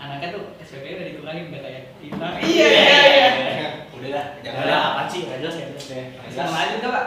anaknya 0.02 0.28
tuh 0.34 0.44
SPP 0.64 0.86
udah 0.96 1.06
dikurangin 1.12 1.46
udah 1.52 1.62
kayak 1.62 1.84
kita. 2.00 2.28
Iya 2.40 2.68
iya 2.72 3.00
iya. 3.06 3.70
Udah 3.92 4.10
dah, 4.16 4.26
Jangan 4.42 4.64
dah. 4.66 4.82
apa 4.96 5.02
sih, 5.12 5.20
nggak 5.28 5.40
jelas 5.44 5.54
nggak 5.60 5.70
jelas. 5.76 5.86
Bisa 6.26 6.42
lanjut 6.48 6.78
nggak 6.80 6.94
pak? 6.96 7.06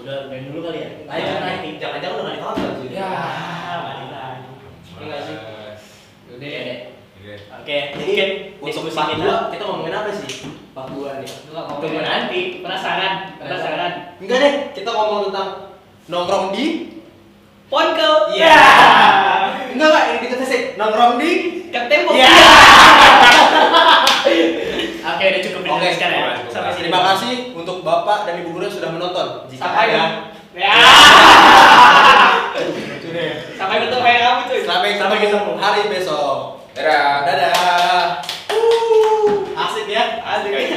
Udah 0.00 0.16
main 0.30 0.42
dulu 0.48 0.58
kali 0.64 0.78
ya. 0.80 0.88
Ayo, 1.10 1.22
Ayo 1.26 1.34
naik. 1.42 1.58
naik. 1.60 1.74
Jangan-jangan 1.82 2.14
udah 2.14 2.24
nggak 2.24 2.36
ditonton 2.38 2.70
sih. 2.78 2.88
Ya, 2.94 3.10
balik 3.82 4.08
lagi. 4.14 4.48
Enggak 4.96 5.20
sih. 5.26 5.36
Udah. 6.32 6.38
Oke 6.38 6.48
deh. 6.48 6.78
Oke. 7.22 7.34
Oke, 7.54 7.76
Jadi 7.94 8.14
mungkin 8.58 8.74
diskusi 8.92 9.00
part 9.00 9.08
kita 9.16 9.24
2 9.24 9.52
kita 9.56 9.64
ngomongin 9.64 9.94
apa 9.96 10.10
sih? 10.12 10.30
Part 10.76 10.88
2 10.92 11.20
nih. 11.24 11.30
Tunggu 11.80 12.00
nanti. 12.04 12.40
Penasaran, 12.60 13.14
penasaran. 13.40 13.92
Enggak 14.20 14.38
deh, 14.38 14.54
kita 14.76 14.90
ngomong 14.92 15.32
tentang 15.32 15.48
nongkrong 16.12 16.52
di 16.52 16.66
Ponkel. 17.72 18.36
Iya. 18.36 18.52
Enggak 19.72 19.88
enggak, 19.88 20.04
ini 20.12 20.18
kita 20.28 20.44
sih 20.44 20.60
nongkrong 20.76 21.16
di 21.16 21.30
Ke 21.72 21.88
tembok. 21.88 22.12
Iya. 22.12 22.28
Oke, 25.02 25.24
udah 25.24 25.40
cukup 25.40 25.62
Oke, 25.72 25.88
sekarang 25.96 26.20
ya. 26.20 26.36
Sampai 26.52 26.70
sini. 26.76 26.92
Terima 26.92 27.00
kasih 27.00 27.56
untuk 27.56 27.80
Bapak 27.80 28.28
dan 28.28 28.44
Ibu 28.44 28.52
guru 28.52 28.68
yang 28.68 28.76
sudah 28.76 28.90
menonton. 28.92 29.48
Jika 29.48 29.72
Sampai 29.72 29.88
ada 29.88 30.04
Ya. 30.52 30.76
Sampai 33.56 33.88
ketemu 33.88 34.04
kayak 34.04 34.20
kamu 34.20 34.40
cuy. 34.52 34.60
sampai 34.68 35.18
ketemu. 35.24 35.52
hari 35.56 35.80
besok. 35.88 36.61
Dadah. 36.72 37.28
Dadah. 37.28 38.24
Uh. 38.48 39.44
Asik 39.52 39.92
ya, 39.92 40.24
asik. 40.24 40.71